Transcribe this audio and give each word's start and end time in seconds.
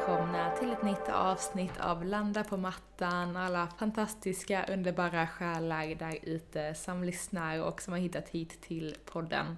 Välkomna 0.00 0.50
till 0.50 0.72
ett 0.72 0.82
nytt 0.82 1.08
avsnitt 1.08 1.80
av 1.80 2.04
Landa 2.04 2.44
på 2.44 2.56
mattan, 2.56 3.36
alla 3.36 3.68
fantastiska, 3.78 4.66
underbara 4.72 5.26
själar 5.26 5.94
där 5.94 6.18
ute 6.22 6.74
som 6.74 7.04
lyssnar 7.04 7.62
och 7.62 7.82
som 7.82 7.92
har 7.92 8.00
hittat 8.00 8.28
hit 8.28 8.60
till 8.60 8.96
podden. 9.04 9.56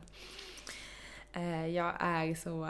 Eh, 1.33 1.67
jag 1.67 1.95
är 1.99 2.35
så 2.35 2.69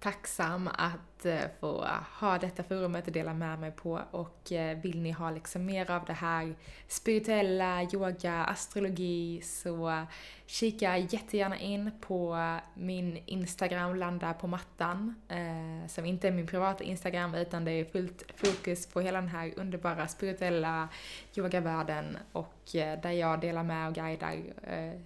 tacksam 0.00 0.68
att 0.68 1.26
eh, 1.26 1.40
få 1.60 1.86
ha 2.20 2.38
detta 2.38 2.62
forumet 2.62 3.08
att 3.08 3.14
dela 3.14 3.34
med 3.34 3.58
mig 3.58 3.70
på 3.70 4.00
och 4.10 4.52
eh, 4.52 4.78
vill 4.78 5.02
ni 5.02 5.10
ha 5.10 5.30
liksom 5.30 5.66
mer 5.66 5.90
av 5.90 6.04
det 6.04 6.12
här 6.12 6.54
spirituella, 6.88 7.82
yoga, 7.82 8.44
astrologi 8.44 9.40
så 9.44 10.06
kika 10.46 10.98
jättegärna 10.98 11.58
in 11.58 11.90
på 12.00 12.38
min 12.74 13.22
Instagram, 13.26 13.96
landa 13.96 14.34
på 14.34 14.46
mattan, 14.46 15.14
eh, 15.28 15.88
som 15.88 16.04
inte 16.04 16.28
är 16.28 16.32
min 16.32 16.46
privata 16.46 16.84
Instagram 16.84 17.34
utan 17.34 17.64
det 17.64 17.72
är 17.72 17.84
fullt 17.84 18.24
fokus 18.36 18.86
på 18.86 19.00
hela 19.00 19.20
den 19.20 19.30
här 19.30 19.52
underbara 19.56 20.08
spirituella 20.08 20.88
yogavärlden 21.36 22.18
och 22.32 22.54
där 22.72 23.10
jag 23.10 23.40
delar 23.40 23.62
med 23.62 23.88
och 23.88 23.94
guidar 23.94 24.36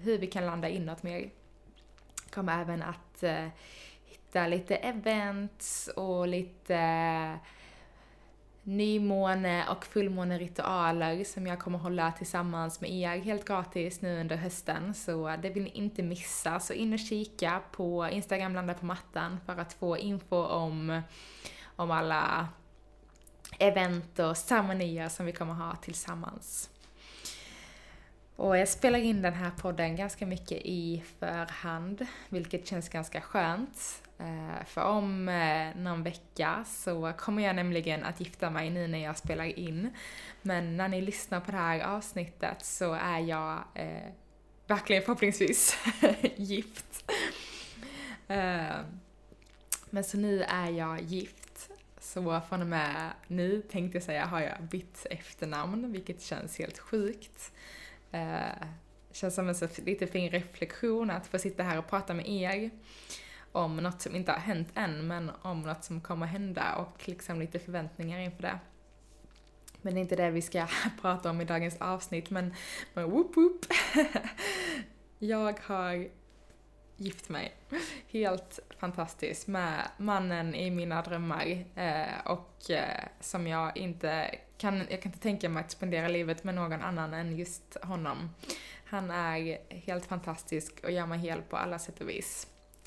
hur 0.02 0.19
vi 0.19 0.26
kan 0.26 0.47
landa 0.47 0.69
inåt 0.69 1.02
mer. 1.02 1.30
Kommer 2.30 2.60
även 2.60 2.82
att 2.82 3.24
hitta 4.34 4.46
lite 4.46 4.77
events 4.77 5.88
och 5.96 6.28
lite 6.28 7.38
nymåne 8.62 9.64
och 9.68 9.84
fullmåneritualer 9.84 11.24
som 11.24 11.46
jag 11.46 11.58
kommer 11.58 11.78
hålla 11.78 12.12
tillsammans 12.12 12.80
med 12.80 12.91
er 12.91 13.18
helt 13.18 13.44
gratis 13.44 14.02
nu 14.02 14.20
under 14.20 14.36
hösten. 14.36 14.94
Så 14.94 15.36
det 15.42 15.50
vill 15.50 15.62
ni 15.62 15.70
inte 15.70 16.02
missa. 16.02 16.60
Så 16.60 16.72
in 16.72 16.92
och 16.92 16.98
kika 16.98 17.60
på 17.72 18.08
Instagram 18.08 18.54
Landa 18.54 18.74
på 18.74 18.86
mattan 18.86 19.41
för 19.46 19.56
att 19.60 19.72
få 19.72 19.98
info 19.98 20.36
om, 20.36 21.02
om 21.76 21.91
alla 21.91 22.48
event 23.58 24.19
och 24.19 24.36
ceremonier 24.36 25.08
som 25.08 25.26
vi 25.26 25.32
kommer 25.32 25.54
ha 25.54 25.76
tillsammans. 25.76 26.70
Och 28.36 28.58
jag 28.58 28.69
spelar 28.69 28.98
in 28.98 29.22
den 29.22 29.34
här 29.34 29.50
podden 29.50 29.96
ganska 29.96 30.26
mycket 30.26 30.58
i 30.64 31.02
förhand, 31.19 32.06
vilket 32.28 32.66
känns 32.66 32.88
ganska 32.88 33.20
skönt. 33.20 34.03
Eh, 34.18 34.64
för 34.66 34.82
om 34.84 35.28
eh, 35.28 35.76
någon 35.76 36.02
vecka 36.02 36.64
så 36.66 37.12
kommer 37.18 37.42
jag 37.42 37.56
nämligen 37.56 38.04
att 38.04 38.20
gifta 38.20 38.50
mig 38.50 38.70
nu 38.70 38.86
när 38.86 38.98
jag 38.98 39.18
spelar 39.18 39.58
in. 39.58 39.90
Men 40.42 40.76
när 40.76 40.88
ni 40.88 41.00
lyssnar 41.00 41.40
på 41.40 41.50
det 41.50 41.56
här 41.56 41.80
avsnittet 41.80 42.64
så 42.64 42.92
är 42.92 43.18
jag 43.18 43.64
eh, 43.74 44.10
verkligen 44.66 45.02
förhoppningsvis 45.02 45.76
gift. 46.36 47.12
Eh, 48.28 48.76
men 49.91 50.04
så 50.04 50.16
nu 50.16 50.42
är 50.42 50.70
jag 50.70 51.03
gift. 51.03 51.70
Så 52.00 52.41
från 52.48 52.60
och 52.60 52.66
med 52.66 53.12
nu 53.26 53.62
tänkte 53.62 53.97
jag 53.97 54.03
säga 54.03 54.24
har 54.24 54.41
jag 54.41 54.62
bytt 54.62 55.06
efternamn, 55.10 55.92
vilket 55.92 56.22
känns 56.22 56.58
helt 56.58 56.78
sjukt. 56.78 57.53
Eh, 58.12 58.66
känns 59.12 59.34
som 59.34 59.48
en 59.48 59.54
så 59.54 59.69
lite 59.76 60.06
fin 60.06 60.30
reflektion 60.30 61.10
att 61.10 61.26
få 61.26 61.38
sitta 61.38 61.62
här 61.62 61.78
och 61.78 61.88
prata 61.88 62.14
med 62.14 62.28
er 62.28 62.70
om 63.54 63.76
något 63.76 64.03
som 64.03 64.16
inte 64.16 64.32
har 64.32 64.38
hänt 64.38 64.69
än, 64.75 65.06
men 65.06 65.31
om 65.42 65.62
något 65.62 65.84
som 65.84 66.00
kommer 66.00 66.26
hända 66.26 66.75
och 66.75 67.09
liksom 67.09 67.41
lite 67.41 67.59
förväntningar 67.59 68.19
inför 68.19 68.42
det. 68.42 68.59
Men 69.82 69.94
det 69.94 70.00
är 70.00 70.03
inte 70.03 70.16
det 70.16 70.31
vi 70.31 70.42
ska 70.42 70.66
prata 71.00 71.31
om 71.31 71.41
i 71.41 71.44
dagens 71.44 71.76
avsnitt, 71.81 72.31
men, 72.31 72.54
men 72.94 73.10
whoop 73.10 73.37
whoop. 73.37 73.66
Jag 75.19 75.60
har 75.60 76.09
gift 76.97 77.28
mig. 77.28 77.54
Helt 78.09 78.60
fantastiskt 78.78 79.47
med 79.47 79.88
mannen 79.97 80.54
i 80.54 80.71
mina 80.71 81.03
drömmar 81.03 81.65
eh, 81.75 82.26
och 82.26 82.71
eh, 82.71 83.04
som 83.21 83.47
jag 83.47 83.76
inte 83.76 84.34
kan, 84.56 84.78
jag 84.91 85.03
kan 85.03 85.12
inte 85.12 85.22
tänka 85.22 85.48
mig 85.48 85.65
att 85.65 85.71
spendera 85.71 86.09
livet 86.09 86.44
med 86.44 86.54
någon 86.54 86.82
annan 86.82 87.15
än 87.15 87.36
just 87.36 87.76
honom. 87.82 88.31
Han 88.84 89.10
är 89.10 89.59
helt 89.69 90.06
fantastisk 90.06 90.81
och 90.84 90.91
gör 90.91 91.06
mig 91.06 91.19
hel 91.19 91.42
på 91.42 91.56
alla 91.56 91.78
sätt 91.78 92.00
och 92.00 92.09
vis. 92.09 92.47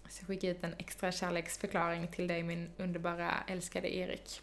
Så 0.10 0.22
jag 0.22 0.28
skickar 0.28 0.48
ut 0.48 0.64
en 0.64 0.76
extra 0.78 1.12
kärleksförklaring 1.12 2.08
till 2.08 2.28
dig 2.28 2.44
min 2.44 2.70
underbara 2.78 3.44
älskade 3.48 3.96
Erik. 3.96 4.42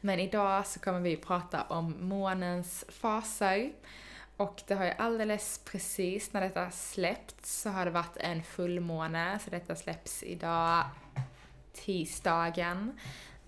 Men 0.00 0.20
idag 0.20 0.66
så 0.66 0.80
kommer 0.80 1.00
vi 1.00 1.16
prata 1.16 1.62
om 1.62 2.08
månens 2.08 2.84
faser. 2.88 3.72
Och 4.36 4.62
det 4.66 4.74
har 4.74 4.84
ju 4.84 4.90
alldeles 4.90 5.60
precis 5.64 6.32
när 6.32 6.40
detta 6.40 6.70
släppts 6.70 7.60
så 7.62 7.70
har 7.70 7.84
det 7.84 7.90
varit 7.90 8.16
en 8.16 8.42
fullmåne, 8.42 9.38
så 9.44 9.50
detta 9.50 9.76
släpps 9.76 10.22
idag 10.22 10.84
tisdagen 11.72 12.98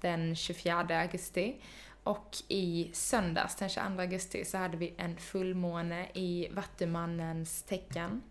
den 0.00 0.36
24 0.36 1.00
augusti. 1.00 1.60
Och 2.02 2.36
i 2.48 2.90
söndags 2.92 3.56
den 3.56 3.68
22 3.68 4.00
augusti 4.00 4.44
så 4.44 4.58
hade 4.58 4.76
vi 4.76 4.94
en 4.96 5.16
fullmåne 5.16 6.08
i 6.14 6.48
Vattumannens 6.50 7.62
tecken 7.62 8.22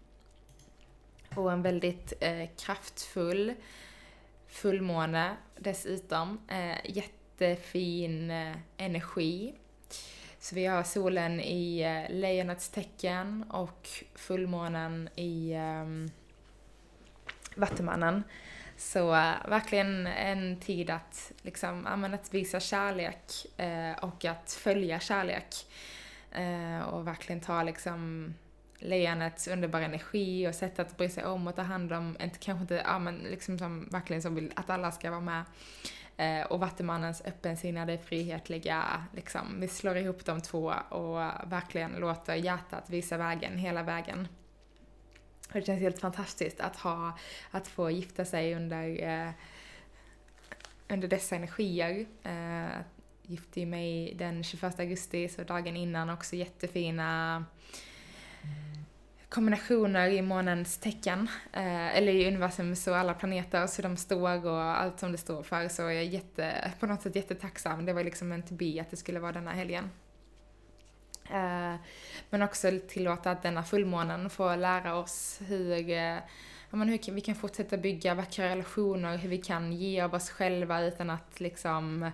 på 1.38 1.50
en 1.50 1.62
väldigt 1.62 2.14
eh, 2.20 2.50
kraftfull 2.58 3.54
fullmåne 4.48 5.38
dessutom. 5.60 6.42
Eh, 6.48 6.78
jättefin 6.86 8.32
eh, 8.32 8.56
energi. 8.78 9.54
Så 10.40 10.56
vi 10.56 10.66
har 10.66 10.84
solen 10.84 11.40
i 11.40 11.80
eh, 11.82 12.16
lejonets 12.16 12.70
tecken 12.70 13.44
och 13.50 13.90
fullmånen 14.16 15.10
i 15.16 15.54
ehm, 15.54 16.06
eh, 16.06 17.32
Vattumannen. 17.56 18.24
Så 18.78 19.08
verkligen 19.48 20.08
en 20.08 20.60
tid 20.60 20.90
att, 20.90 21.32
liksom, 21.42 22.02
ja, 22.02 22.16
att 22.16 22.34
visa 22.34 22.60
kärlek 22.60 23.46
eh, 23.58 24.04
och 24.04 24.26
att 24.26 24.52
följa 24.52 25.00
kärlek. 25.00 25.56
Eh, 26.32 26.80
och 26.80 27.08
verkligen 27.08 27.42
ta 27.42 27.64
liksom 27.64 28.34
lejonets 28.80 29.48
underbara 29.48 29.86
energi 29.86 30.48
och 30.48 30.56
sätt 30.56 30.80
att 30.80 30.98
bry 30.98 31.10
sig 31.10 31.26
om 31.26 31.48
och 31.48 31.56
ta 31.56 31.62
hand 31.62 31.94
om, 31.94 32.18
inte, 32.22 32.40
kanske 32.40 32.62
inte, 32.62 32.84
ja 32.86 33.00
men 33.00 33.18
liksom 33.18 33.60
som 33.60 33.88
verkligen 33.92 34.22
som 34.22 34.36
vill 34.36 34.52
att 34.56 34.70
alla 34.70 34.92
ska 34.92 35.10
vara 35.10 35.22
med. 35.22 35.44
Eh, 36.18 36.46
och 36.48 36.60
Vattumannens 36.60 37.22
öppensinnade, 37.26 37.98
frihetliga, 37.98 39.06
liksom, 39.16 39.60
vi 39.60 39.68
slår 39.68 39.98
ihop 39.98 40.26
de 40.26 40.42
två 40.42 40.74
och 40.90 41.18
verkligen 41.52 41.92
låter 41.92 42.36
hjärtat 42.36 42.90
visa 42.90 43.18
vägen 43.18 43.58
hela 43.58 43.84
vägen. 43.84 44.28
Och 45.48 45.54
det 45.54 45.66
känns 45.66 45.80
helt 45.80 46.00
fantastiskt 46.00 46.60
att 46.60 46.76
ha, 46.76 47.18
att 47.52 47.68
få 47.68 47.92
gifta 47.92 48.26
sig 48.26 48.56
under, 48.56 49.04
eh, 49.04 49.32
under 50.90 51.08
dessa 51.08 51.36
energier. 51.36 52.06
Eh, 52.24 52.82
gifte 53.24 53.66
mig 53.66 54.14
den 54.16 54.44
21 54.44 54.80
augusti, 54.80 55.30
så 55.30 55.44
dagen 55.44 55.76
innan 55.76 56.10
också 56.10 56.36
jättefina 56.36 57.46
kombinationer 59.30 60.10
i 60.10 60.22
månens 60.22 60.78
tecken, 60.78 61.30
eh, 61.54 61.98
eller 61.98 62.12
i 62.12 62.28
universum, 62.28 62.76
så 62.76 62.94
alla 62.94 63.14
planeter, 63.14 63.78
hur 63.78 63.84
de 63.84 63.98
står 63.98 64.46
och 64.46 64.62
allt 64.62 65.00
som 65.00 65.12
det 65.12 65.18
står 65.18 65.44
för, 65.44 65.68
så 65.68 65.82
jag 65.82 65.96
är 65.96 66.02
jätte, 66.02 66.72
på 66.80 66.86
något 66.86 67.02
sätt 67.02 67.16
jättetacksam. 67.16 67.86
Det 67.86 67.94
var 67.94 68.04
liksom 68.04 68.32
en 68.32 68.44
to 68.44 68.54
be 68.54 68.82
att 68.82 68.90
det 68.90 68.98
skulle 68.98 69.20
vara 69.20 69.32
denna 69.32 69.52
helgen. 69.52 69.90
Eh, 71.30 71.76
men 72.30 72.42
också 72.42 72.72
tillåta 72.88 73.32
att 73.32 73.44
denna 73.44 73.64
fullmånen 73.64 74.30
får 74.30 74.58
lära 74.58 74.96
oss 74.96 75.42
hur, 75.48 75.90
eh, 75.90 76.18
ja, 76.70 76.78
men 76.78 76.90
hur 76.90 77.12
vi 77.12 77.22
kan 77.22 77.36
fortsätta 77.36 77.78
bygga 77.78 78.16
vackra 78.16 78.50
relationer, 78.50 79.18
hur 79.18 79.30
vi 79.30 79.38
kan 79.38 79.74
ge 79.74 80.02
av 80.02 80.14
oss 80.14 80.30
själva 80.30 80.82
utan 80.82 81.10
att 81.10 81.40
liksom, 81.40 82.12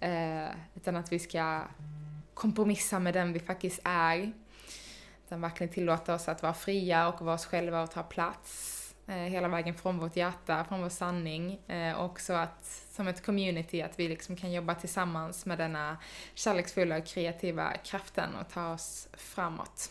eh, 0.00 0.48
utan 0.74 0.96
att 0.96 1.12
vi 1.12 1.18
ska 1.18 1.62
kompromissa 2.34 2.98
med 2.98 3.14
den 3.14 3.32
vi 3.32 3.40
faktiskt 3.40 3.80
är. 3.84 4.32
Utan 5.30 5.40
verkligen 5.40 5.72
tillåta 5.72 6.14
oss 6.14 6.28
att 6.28 6.42
vara 6.42 6.54
fria 6.54 7.08
och 7.08 7.20
vara 7.20 7.34
oss 7.34 7.46
själva 7.46 7.82
och 7.82 7.90
ta 7.90 8.02
plats 8.02 8.94
eh, 9.06 9.14
hela 9.14 9.48
vägen 9.48 9.74
från 9.74 9.98
vårt 9.98 10.16
hjärta, 10.16 10.64
från 10.64 10.82
vår 10.82 10.88
sanning. 10.88 11.60
Eh, 11.68 12.00
också 12.00 12.32
att 12.32 12.84
som 12.90 13.08
ett 13.08 13.26
community 13.26 13.82
att 13.82 13.98
vi 13.98 14.08
liksom 14.08 14.36
kan 14.36 14.52
jobba 14.52 14.74
tillsammans 14.74 15.46
med 15.46 15.58
denna 15.58 15.96
kärleksfulla 16.34 16.98
och 16.98 17.06
kreativa 17.06 17.76
kraften 17.76 18.34
och 18.34 18.48
ta 18.48 18.72
oss 18.72 19.08
framåt. 19.12 19.90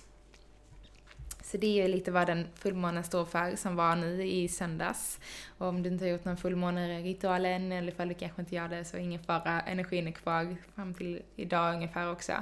Så 1.43 1.57
det 1.57 1.81
är 1.81 1.87
lite 1.87 2.11
vad 2.11 2.27
den 2.27 2.47
fullmånen 2.55 3.03
står 3.03 3.25
för 3.25 3.55
som 3.55 3.75
var 3.75 3.95
nu 3.95 4.23
i 4.23 4.47
söndags. 4.47 5.19
Och 5.57 5.67
om 5.67 5.83
du 5.83 5.89
inte 5.89 6.05
har 6.05 6.09
gjort 6.09 6.25
någon 6.25 6.37
fullmåneritual 6.37 7.45
än 7.45 7.71
eller 7.71 7.91
ifall 7.91 8.07
du 8.07 8.13
kanske 8.13 8.41
inte 8.41 8.55
gör 8.55 8.67
det 8.67 8.85
så 8.85 8.97
ingen 8.97 9.23
fara, 9.23 9.61
energin 9.61 10.07
är 10.07 10.11
kvar 10.11 10.55
fram 10.75 10.93
till 10.93 11.21
idag 11.35 11.73
ungefär 11.75 12.11
också. 12.11 12.33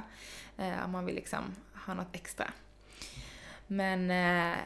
Eh, 0.56 0.84
om 0.84 0.90
man 0.90 1.06
vill 1.06 1.14
liksom 1.14 1.44
ha 1.86 1.94
något 1.94 2.14
extra. 2.14 2.52
Men 3.68 4.10
eh, 4.10 4.58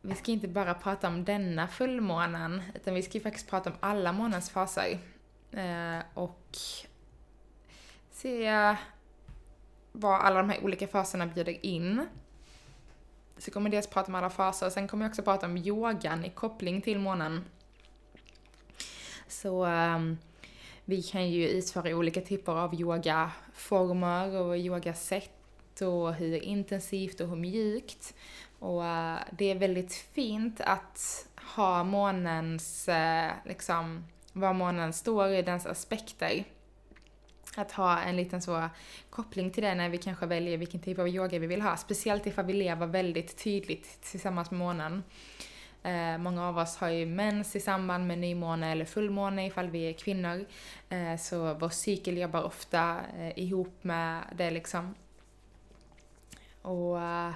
vi 0.00 0.14
ska 0.14 0.32
inte 0.32 0.48
bara 0.48 0.74
prata 0.74 1.08
om 1.08 1.24
denna 1.24 1.68
fullmånen 1.68 2.62
utan 2.74 2.94
vi 2.94 3.02
ska 3.02 3.12
ju 3.12 3.20
faktiskt 3.20 3.50
prata 3.50 3.70
om 3.70 3.76
alla 3.80 4.12
månens 4.12 4.50
faser. 4.50 4.98
Eh, 5.52 5.98
och 6.14 6.58
se 8.10 8.76
vad 9.92 10.20
alla 10.20 10.36
de 10.36 10.50
här 10.50 10.64
olika 10.64 10.86
faserna 10.86 11.26
bjuder 11.26 11.66
in. 11.66 12.06
Så 13.38 13.50
kommer 13.50 13.70
jag 13.70 13.72
dels 13.72 13.86
prata 13.86 14.08
om 14.08 14.14
alla 14.14 14.30
faser, 14.30 14.70
sen 14.70 14.88
kommer 14.88 15.04
jag 15.04 15.10
också 15.10 15.22
prata 15.22 15.46
om 15.46 15.56
yogan 15.56 16.24
i 16.24 16.30
koppling 16.30 16.80
till 16.80 16.98
månen. 16.98 17.44
Så 19.28 19.66
um, 19.66 20.18
vi 20.84 21.02
kan 21.02 21.30
ju 21.30 21.48
utföra 21.48 21.96
olika 21.96 22.20
typer 22.20 22.52
av 22.52 22.74
yogaformer 22.74 24.36
och 24.36 24.58
yogasätt 24.58 25.80
och 25.80 26.14
hur 26.14 26.42
intensivt 26.42 27.20
och 27.20 27.28
hur 27.28 27.36
mjukt. 27.36 28.14
Och 28.64 28.80
uh, 28.80 29.16
det 29.30 29.50
är 29.50 29.54
väldigt 29.54 29.92
fint 29.92 30.60
att 30.60 31.26
ha 31.56 31.84
månens, 31.84 32.88
uh, 32.88 33.32
liksom, 33.44 34.04
var 34.32 34.52
månen 34.52 34.92
står 34.92 35.28
i 35.28 35.42
dens 35.42 35.66
aspekter 35.66 36.44
att 37.56 37.72
ha 37.72 38.00
en 38.00 38.16
liten 38.16 38.42
så 38.42 38.68
koppling 39.10 39.50
till 39.50 39.62
det 39.62 39.74
när 39.74 39.88
vi 39.88 39.98
kanske 39.98 40.26
väljer 40.26 40.58
vilken 40.58 40.80
typ 40.80 40.98
av 40.98 41.08
yoga 41.08 41.38
vi 41.38 41.46
vill 41.46 41.62
ha. 41.62 41.76
Speciellt 41.76 42.26
ifall 42.26 42.44
vi 42.44 42.52
lever 42.52 42.86
väldigt 42.86 43.44
tydligt 43.44 44.02
tillsammans 44.02 44.50
med 44.50 44.58
månen. 44.58 45.02
Eh, 45.82 46.18
många 46.18 46.48
av 46.48 46.58
oss 46.58 46.76
har 46.76 46.88
ju 46.88 47.06
mens 47.06 47.56
i 47.56 47.60
samband 47.60 48.06
med 48.06 48.18
nymåne 48.18 48.72
eller 48.72 48.84
fullmåne 48.84 49.46
ifall 49.46 49.70
vi 49.70 49.88
är 49.88 49.92
kvinnor. 49.92 50.44
Eh, 50.88 51.16
så 51.16 51.54
vår 51.54 51.68
cykel 51.68 52.18
jobbar 52.18 52.42
ofta 52.42 53.00
eh, 53.18 53.38
ihop 53.38 53.84
med 53.84 54.22
det 54.36 54.50
liksom. 54.50 54.94
Och 56.62 57.00
eh, 57.00 57.32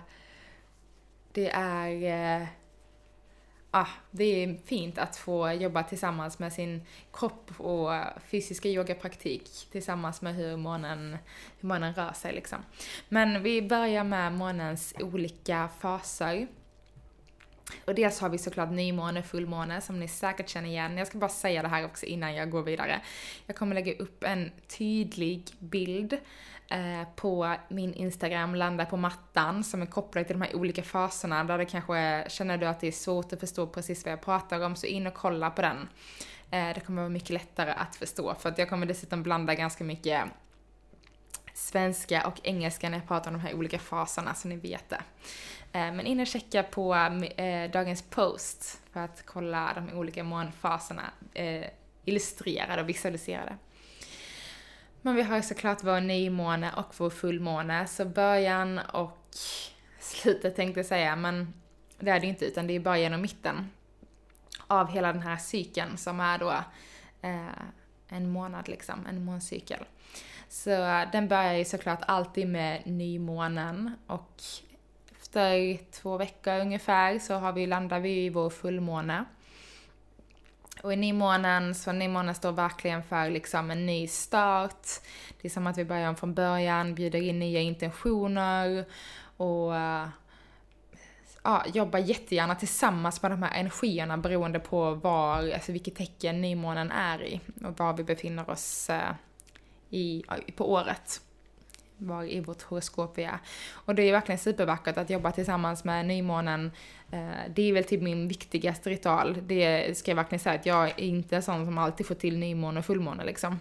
det 1.39 1.51
är 1.55 2.41
eh, 2.41 2.47
ah, 3.71 3.87
det 4.11 4.25
är 4.25 4.57
fint 4.65 4.99
att 4.99 5.17
få 5.17 5.53
jobba 5.53 5.83
tillsammans 5.83 6.39
med 6.39 6.53
sin 6.53 6.83
kropp 7.13 7.61
och 7.61 7.91
fysiska 8.27 8.69
yogapraktik 8.69 9.69
tillsammans 9.73 10.23
med 10.23 10.35
hur 10.35 10.57
månen, 10.57 11.17
hur 11.61 11.69
månen 11.69 11.95
rör 11.95 12.13
sig 12.13 12.33
liksom. 12.33 12.59
Men 13.09 13.43
vi 13.43 13.63
börjar 13.63 14.05
med 14.05 14.33
månens 14.33 14.95
olika 15.01 15.69
faser. 15.81 16.47
Och 17.85 17.95
dels 17.95 18.21
har 18.21 18.29
vi 18.29 18.39
såklart 18.39 18.71
nymåne, 18.71 19.23
fullmåne 19.23 19.81
som 19.81 20.01
ni 20.01 20.09
säkert 20.09 20.49
känner 20.49 20.69
igen. 20.69 20.99
Jag 20.99 21.07
ska 21.07 21.19
bara 21.19 21.31
säga 21.31 21.63
det 21.63 21.69
här 21.69 21.85
också 21.85 22.07
innan 22.07 22.35
jag 22.35 22.51
går 22.51 22.63
vidare. 22.63 23.01
Jag 23.47 23.57
kommer 23.57 23.75
lägga 23.75 23.95
upp 23.95 24.25
en 24.25 24.51
tydlig 24.79 25.43
bild 25.59 26.19
Eh, 26.71 27.09
på 27.17 27.55
min 27.69 27.95
Instagram, 27.95 28.55
landa 28.55 28.87
på 28.87 28.97
mattan, 28.97 29.65
som 29.65 29.83
är 29.83 29.87
kopplad 29.87 30.27
till 30.27 30.39
de 30.39 30.43
här 30.43 30.57
olika 30.57 30.83
faserna, 30.83 31.45
där 31.45 31.59
det 31.59 31.65
kanske 31.65 32.25
känner 32.29 32.59
du 32.59 32.67
att 32.67 32.81
det 32.81 32.89
är 32.89 32.93
svårt 32.93 33.33
att 33.33 33.41
förstå 33.41 33.67
precis 33.67 34.05
vad 34.05 34.13
jag 34.13 34.21
pratar 34.21 34.61
om, 34.61 34.77
så 34.77 34.87
in 34.87 35.07
och 35.07 35.15
kolla 35.15 35.51
på 35.51 35.63
den. 35.63 35.89
Eh, 36.51 36.75
det 36.75 36.81
kommer 36.87 37.03
vara 37.03 37.09
mycket 37.11 37.31
lättare 37.31 37.71
att 37.71 37.97
förstå, 37.97 38.35
för 38.35 38.49
att 38.49 38.59
jag 38.59 38.69
kommer 38.69 38.87
dessutom 38.87 39.23
blanda 39.23 39.55
ganska 39.55 39.85
mycket 39.85 40.25
svenska 41.55 42.27
och 42.27 42.41
engelska 42.43 42.89
när 42.89 42.99
jag 42.99 43.09
pratar 43.09 43.31
om 43.31 43.37
de 43.37 43.43
här 43.43 43.55
olika 43.55 43.79
faserna, 43.79 44.35
så 44.35 44.49
ni 44.49 44.57
vet 44.57 44.89
det. 44.89 45.03
Eh, 45.73 45.93
men 45.93 46.07
in 46.07 46.21
och 46.21 46.27
checka 46.27 46.63
på 46.63 46.95
dagens 47.73 48.03
post 48.03 48.81
för 48.93 49.01
att 49.01 49.23
kolla 49.27 49.73
de 49.75 49.99
olika 49.99 50.25
månfaserna 50.25 51.03
illustrerade 52.05 52.83
och 52.83 52.89
visualiserade. 52.89 53.57
Men 55.03 55.15
vi 55.15 55.23
har 55.23 55.37
ju 55.37 55.43
såklart 55.43 55.85
vår 55.85 56.01
nymåne 56.01 56.73
och 56.77 56.95
vår 56.97 57.11
fullmåne, 57.11 57.87
så 57.87 58.05
början 58.05 58.79
och 58.79 59.29
slutet 60.01 60.57
tänkte 60.57 60.81
jag 60.81 60.87
säga, 60.87 61.17
men 61.17 61.55
det 61.99 62.11
är 62.11 62.21
det 62.21 62.27
inte, 62.27 62.45
utan 62.45 62.67
det 62.67 62.77
är 62.77 62.81
bara 62.81 62.99
genom 62.99 63.21
mitten 63.21 63.71
av 64.67 64.91
hela 64.91 65.13
den 65.13 65.23
här 65.23 65.37
cykeln 65.37 65.97
som 65.97 66.21
är 66.21 66.39
då 66.39 66.51
eh, 67.23 67.63
en 68.09 68.31
månad 68.31 68.69
liksom, 68.69 69.07
en 69.07 69.25
måncykel. 69.25 69.85
Så 70.49 70.71
den 71.13 71.29
börjar 71.29 71.55
ju 71.55 71.65
såklart 71.65 72.01
alltid 72.03 72.49
med 72.49 72.87
nymånen 72.87 73.95
och 74.07 74.43
efter 75.21 75.79
två 75.93 76.17
veckor 76.17 76.61
ungefär 76.61 77.19
så 77.19 77.35
har 77.35 77.53
vi, 77.53 77.67
landar 77.67 78.01
vi 78.01 78.25
i 78.25 78.31
vår 78.31 78.51
fullmåne. 78.51 79.25
Och 80.83 80.93
i 80.93 80.97
nymånen, 80.97 81.75
så 81.75 81.93
nymånen 81.93 82.35
står 82.35 82.53
verkligen 82.53 83.03
för 83.03 83.31
liksom 83.31 83.71
en 83.71 83.87
ny 83.87 84.09
start. 84.09 84.87
Det 85.41 85.49
är 85.49 85.51
som 85.51 85.67
att 85.67 85.79
vi 85.79 85.85
börjar 85.85 86.09
om 86.09 86.17
från 86.17 86.35
början, 86.35 86.95
bjuder 86.95 87.23
in 87.23 87.39
nya 87.39 87.61
intentioner 87.61 88.85
och 89.37 89.73
uh, 89.73 90.09
ja, 91.43 91.65
jobbar 91.75 91.99
jättegärna 91.99 92.55
tillsammans 92.55 93.23
med 93.23 93.31
de 93.31 93.43
här 93.43 93.61
energierna 93.61 94.19
beroende 94.19 94.61
på 94.61 94.95
var, 94.95 95.53
alltså 95.53 95.73
vilket 95.73 95.97
tecken 95.97 96.41
nymånen 96.41 96.91
är 96.91 97.23
i 97.23 97.41
och 97.65 97.79
var 97.79 97.93
vi 97.93 98.05
befinner 98.05 98.51
oss 98.51 98.91
uh, 98.91 99.15
i, 99.91 100.25
på 100.57 100.73
året 100.73 101.21
var 101.99 102.25
i 102.25 102.41
vårt 102.41 102.63
horoskop 102.63 103.19
vi 103.19 103.25
är. 103.25 103.39
Och 103.73 103.95
det 103.95 104.03
är 104.03 104.13
verkligen 104.13 104.39
supervackert 104.39 104.97
att 104.97 105.11
jobba 105.11 105.33
tillsammans 105.33 105.85
med 105.85 106.07
nymånen. 106.07 106.71
Eh, 107.11 107.29
det 107.55 107.63
är 107.63 107.73
väl 107.73 107.85
typ 107.85 108.03
min 108.03 108.29
viktigaste 108.29 108.91
ritual. 108.91 109.39
Det 109.47 109.99
ska 109.99 110.11
jag 110.11 110.17
verkligen 110.17 110.41
säga 110.41 110.55
att 110.55 110.67
jag 110.67 110.89
är 110.89 111.01
inte 111.01 111.37
en 111.37 111.43
sån 111.43 111.65
som 111.65 111.79
alltid 111.79 112.07
får 112.07 112.15
till 112.15 112.39
nymåne 112.39 112.79
och 112.79 112.87
fullmåne 112.87 113.25
liksom. 113.25 113.61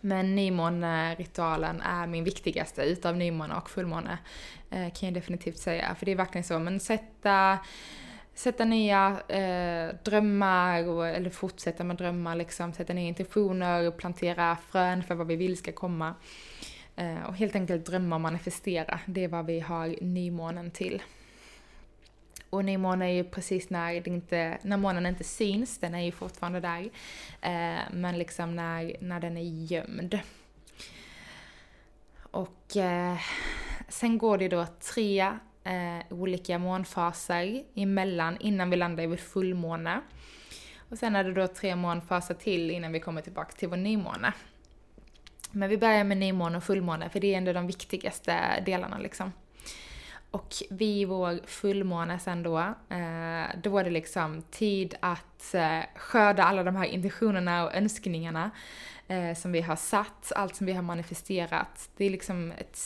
Men 0.00 0.34
nymåneritualen 0.34 1.80
är 1.80 2.06
min 2.06 2.24
viktigaste 2.24 2.82
utav 2.82 3.16
nymåne 3.16 3.54
och 3.54 3.70
fullmåne. 3.70 4.18
Eh, 4.70 4.92
kan 4.92 5.06
jag 5.06 5.14
definitivt 5.14 5.58
säga. 5.58 5.94
För 5.94 6.06
det 6.06 6.12
är 6.12 6.16
verkligen 6.16 6.44
så, 6.44 6.58
men 6.58 6.80
sätta 6.80 7.58
sätta 8.34 8.64
nya 8.64 9.20
eh, 9.28 9.94
drömmar, 10.04 10.88
och, 10.88 11.08
eller 11.08 11.30
fortsätta 11.30 11.84
med 11.84 11.96
drömmar 11.96 12.36
liksom, 12.36 12.72
sätta 12.72 12.92
nya 12.92 13.08
intentioner, 13.08 13.90
plantera 13.90 14.56
frön 14.70 15.02
för 15.02 15.14
vad 15.14 15.26
vi 15.26 15.36
vill 15.36 15.56
ska 15.56 15.72
komma. 15.72 16.14
Eh, 17.02 17.22
och 17.22 17.36
helt 17.36 17.54
enkelt 17.54 17.86
drömma 17.86 18.16
och 18.16 18.20
manifestera, 18.20 19.00
det 19.06 19.24
är 19.24 19.28
vad 19.28 19.46
vi 19.46 19.60
har 19.60 19.96
nymånen 20.00 20.70
till. 20.70 21.02
Och 22.50 22.64
nymånen 22.64 23.08
är 23.08 23.12
ju 23.12 23.24
precis 23.24 23.70
när, 23.70 24.00
det 24.00 24.10
inte, 24.10 24.58
när 24.62 24.76
månen 24.76 25.06
inte 25.06 25.24
syns, 25.24 25.78
den 25.78 25.94
är 25.94 26.04
ju 26.04 26.12
fortfarande 26.12 26.60
där. 26.60 26.82
Eh, 27.40 27.82
men 27.92 28.18
liksom 28.18 28.56
när, 28.56 28.96
när 29.00 29.20
den 29.20 29.36
är 29.36 29.42
gömd. 29.42 30.18
Och 32.20 32.76
eh, 32.76 33.16
sen 33.88 34.18
går 34.18 34.38
det 34.38 34.48
då 34.48 34.66
tre 34.94 35.20
eh, 35.64 35.98
olika 36.10 36.58
månfaser 36.58 37.64
emellan 37.74 38.36
innan 38.40 38.70
vi 38.70 38.76
landar 38.76 39.04
i 39.04 39.06
vår 39.06 39.16
fullmåne. 39.16 40.00
Och 40.88 40.98
sen 40.98 41.16
är 41.16 41.24
det 41.24 41.32
då 41.32 41.46
tre 41.46 41.76
månfaser 41.76 42.34
till 42.34 42.70
innan 42.70 42.92
vi 42.92 43.00
kommer 43.00 43.22
tillbaka 43.22 43.52
till 43.52 43.68
vår 43.68 43.76
nymåne. 43.76 44.32
Men 45.52 45.68
vi 45.68 45.78
börjar 45.78 46.04
med 46.04 46.16
nymåne 46.16 46.56
och 46.56 46.64
fullmåne, 46.64 47.08
för 47.08 47.20
det 47.20 47.34
är 47.34 47.38
ändå 47.38 47.52
de 47.52 47.66
viktigaste 47.66 48.60
delarna 48.66 48.98
liksom. 48.98 49.32
Och 50.30 50.54
vid 50.70 51.08
vår 51.08 51.46
fullmåne 51.46 52.18
sen 52.18 52.42
då, 52.42 52.58
eh, 52.88 53.60
då 53.62 53.78
är 53.78 53.84
det 53.84 53.90
liksom 53.90 54.42
tid 54.50 54.94
att 55.00 55.54
eh, 55.54 55.80
skörda 55.96 56.42
alla 56.42 56.62
de 56.62 56.76
här 56.76 56.84
intentionerna 56.84 57.64
och 57.64 57.74
önskningarna 57.74 58.50
eh, 59.08 59.34
som 59.34 59.52
vi 59.52 59.60
har 59.60 59.76
satt, 59.76 60.32
allt 60.36 60.56
som 60.56 60.66
vi 60.66 60.72
har 60.72 60.82
manifesterat. 60.82 61.90
Det 61.96 62.04
är 62.04 62.10
liksom 62.10 62.52
ett, 62.52 62.78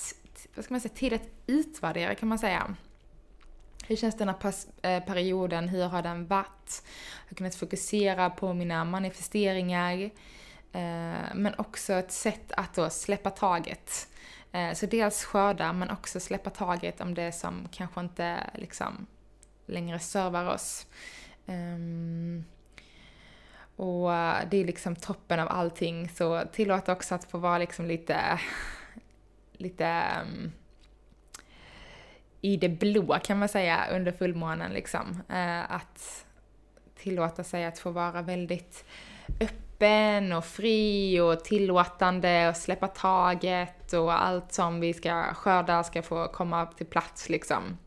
vad 0.54 0.64
ska 0.64 0.74
man 0.74 0.80
säga, 0.80 0.94
tid 0.94 1.12
att 1.12 1.28
utvärdera 1.46 2.14
kan 2.14 2.28
man 2.28 2.38
säga. 2.38 2.74
Hur 3.86 3.96
känns 3.96 4.16
den 4.16 4.28
här 4.28 4.54
eh, 4.82 5.04
perioden? 5.04 5.68
Hur 5.68 5.84
har 5.84 6.02
den 6.02 6.26
varit? 6.26 6.82
Jag 7.24 7.30
har 7.30 7.36
kunnat 7.36 7.54
fokusera 7.54 8.30
på 8.30 8.52
mina 8.54 8.84
manifesteringar. 8.84 10.10
Eh, 10.76 11.34
men 11.34 11.54
också 11.58 11.92
ett 11.92 12.12
sätt 12.12 12.52
att 12.56 12.74
då 12.74 12.90
släppa 12.90 13.30
taget. 13.30 14.08
Eh, 14.52 14.72
så 14.72 14.86
dels 14.86 15.24
skörda, 15.24 15.72
men 15.72 15.90
också 15.90 16.20
släppa 16.20 16.50
taget 16.50 17.00
om 17.00 17.14
det 17.14 17.32
som 17.32 17.68
kanske 17.72 18.00
inte 18.00 18.50
liksom 18.54 19.06
längre 19.66 19.98
servar 19.98 20.54
oss. 20.54 20.86
Ehm, 21.46 22.44
och 23.76 24.10
det 24.50 24.56
är 24.56 24.64
liksom 24.64 24.96
toppen 24.96 25.40
av 25.40 25.48
allting, 25.48 26.08
så 26.08 26.42
tillåt 26.52 26.88
också 26.88 27.14
att 27.14 27.30
få 27.30 27.38
vara 27.38 27.58
liksom 27.58 27.86
lite, 27.86 28.40
lite 29.52 29.86
ehm, 29.86 30.52
i 32.40 32.56
det 32.56 32.68
blå 32.68 33.18
kan 33.24 33.38
man 33.38 33.48
säga 33.48 33.86
under 33.92 34.12
fullmånen 34.12 34.72
liksom. 34.72 35.22
Eh, 35.28 35.72
att 35.72 36.26
tillåta 36.96 37.44
sig 37.44 37.64
att 37.64 37.78
få 37.78 37.90
vara 37.90 38.22
väldigt 38.22 38.84
öppen 39.40 39.65
öppen 39.76 40.32
och 40.32 40.44
fri 40.44 41.20
och 41.20 41.44
tillåtande 41.44 42.48
och 42.48 42.56
släppa 42.56 42.88
taget 42.88 43.92
och 43.92 44.22
allt 44.22 44.52
som 44.52 44.80
vi 44.80 44.94
ska 44.94 45.34
skörda 45.34 45.84
ska 45.84 46.02
få 46.02 46.28
komma 46.28 46.66
till 46.66 46.86
plats 46.86 47.28
liksom. 47.28 47.78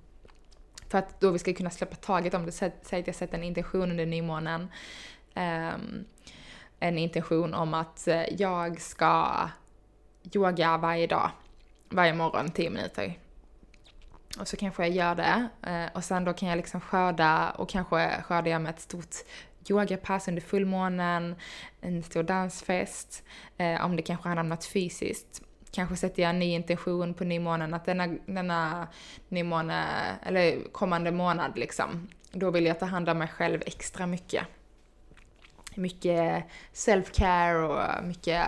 för 0.89 0.97
att 0.97 1.21
då 1.21 1.31
vi 1.31 1.39
ska 1.39 1.53
kunna 1.53 1.69
släppa 1.69 1.95
taget 1.95 2.33
om 2.33 2.45
det. 2.45 2.51
Säg 2.51 2.71
att 2.91 3.07
jag 3.07 3.15
sätter 3.15 3.37
en 3.37 3.43
intention 3.43 3.91
under 3.91 4.05
nymånen. 4.05 4.67
Um, 5.35 6.05
en 6.79 6.97
intention 6.97 7.53
om 7.53 7.73
att 7.73 8.07
eh, 8.07 8.23
jag 8.37 8.81
ska 8.81 9.49
yoga 10.35 10.77
varje 10.77 11.07
dag, 11.07 11.31
varje 11.89 12.13
morgon 12.13 12.51
10 12.51 12.69
minuter. 12.69 13.19
Och 14.39 14.47
så 14.47 14.57
kanske 14.57 14.83
jag 14.83 14.95
gör 14.95 15.15
det 15.15 15.47
eh, 15.69 15.95
och 15.95 16.03
sen 16.03 16.25
då 16.25 16.33
kan 16.33 16.49
jag 16.49 16.55
liksom 16.55 16.81
skörda 16.81 17.49
och 17.49 17.69
kanske 17.69 18.21
skördar 18.21 18.51
jag 18.51 18.61
med 18.61 18.69
ett 18.69 18.79
stort 18.79 19.15
yogapass 19.69 20.27
under 20.27 20.41
fullmånen, 20.41 21.35
en 21.81 22.03
stor 22.03 22.23
dansfest, 22.23 23.23
eh, 23.57 23.85
om 23.85 23.95
det 23.95 24.01
kanske 24.01 24.29
har 24.29 24.35
hamnat 24.35 24.65
fysiskt. 24.65 25.41
Kanske 25.71 25.95
sätter 25.95 26.21
jag 26.23 26.29
en 26.29 26.39
ny 26.39 26.53
intention 26.53 27.13
på 27.13 27.23
nymånen 27.23 27.73
att 27.73 27.85
denna, 27.85 28.07
denna 28.25 28.87
nymåne, 29.29 29.85
eller 30.23 30.71
kommande 30.71 31.11
månad 31.11 31.57
liksom, 31.57 32.07
då 32.31 32.51
vill 32.51 32.65
jag 32.65 32.79
ta 32.79 32.85
hand 32.85 33.09
om 33.09 33.17
mig 33.17 33.27
själv 33.27 33.61
extra 33.65 34.05
mycket. 34.05 34.43
Mycket 35.75 36.43
self-care 36.73 37.61
och 37.61 38.03
mycket 38.03 38.43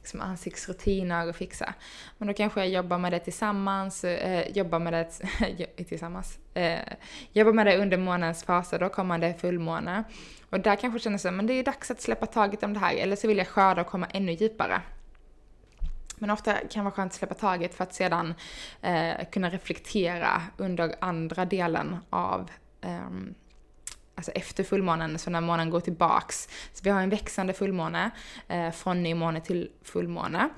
liksom 0.00 0.20
ansiktsrutiner 0.20 1.28
och 1.28 1.36
fixa. 1.36 1.74
Men 2.18 2.28
då 2.28 2.34
kanske 2.34 2.60
jag 2.60 2.68
jobbar 2.68 2.98
med 2.98 3.12
det 3.12 3.18
tillsammans, 3.18 4.04
eh, 4.04 4.48
jobbar 4.50 4.78
med 4.78 4.92
det 4.92 5.84
tillsammans, 5.84 6.38
eh, 6.54 6.78
jobbar 7.32 7.52
med 7.52 7.66
det 7.66 7.78
under 7.78 7.96
månens 7.96 8.44
faser, 8.44 8.78
då 8.78 8.88
kommande 8.88 9.34
fullmåne. 9.34 10.04
Och 10.50 10.60
där 10.60 10.76
kanske 10.76 10.98
känner 10.98 11.20
jag 11.24 11.40
att 11.40 11.46
det 11.46 11.52
är 11.52 11.64
dags 11.64 11.90
att 11.90 12.00
släppa 12.00 12.26
taget 12.26 12.62
om 12.62 12.74
det 12.74 12.80
här, 12.80 12.94
eller 12.96 13.16
så 13.16 13.28
vill 13.28 13.38
jag 13.38 13.48
skörda 13.48 13.80
och 13.80 13.86
komma 13.86 14.06
ännu 14.06 14.32
djupare. 14.32 14.82
Men 16.20 16.30
ofta 16.30 16.54
kan 16.54 16.68
det 16.70 16.82
vara 16.82 16.94
skönt 16.94 17.12
att 17.12 17.18
släppa 17.18 17.34
taget 17.34 17.74
för 17.74 17.84
att 17.84 17.94
sedan 17.94 18.34
eh, 18.82 19.14
kunna 19.32 19.50
reflektera 19.50 20.42
under 20.56 20.94
andra 21.00 21.44
delen 21.44 21.96
av 22.10 22.50
um, 22.82 23.34
alltså 24.20 24.32
efter 24.32 24.64
fullmånen, 24.64 25.18
så 25.18 25.30
när 25.30 25.40
månen 25.40 25.70
går 25.70 25.80
tillbaks. 25.80 26.48
Så 26.72 26.80
vi 26.84 26.90
har 26.90 27.00
en 27.00 27.10
växande 27.10 27.52
fullmåne 27.52 28.10
eh, 28.48 28.70
från 28.70 29.02
nymåne 29.02 29.40
till 29.40 29.70
fullmåne. 29.82 30.48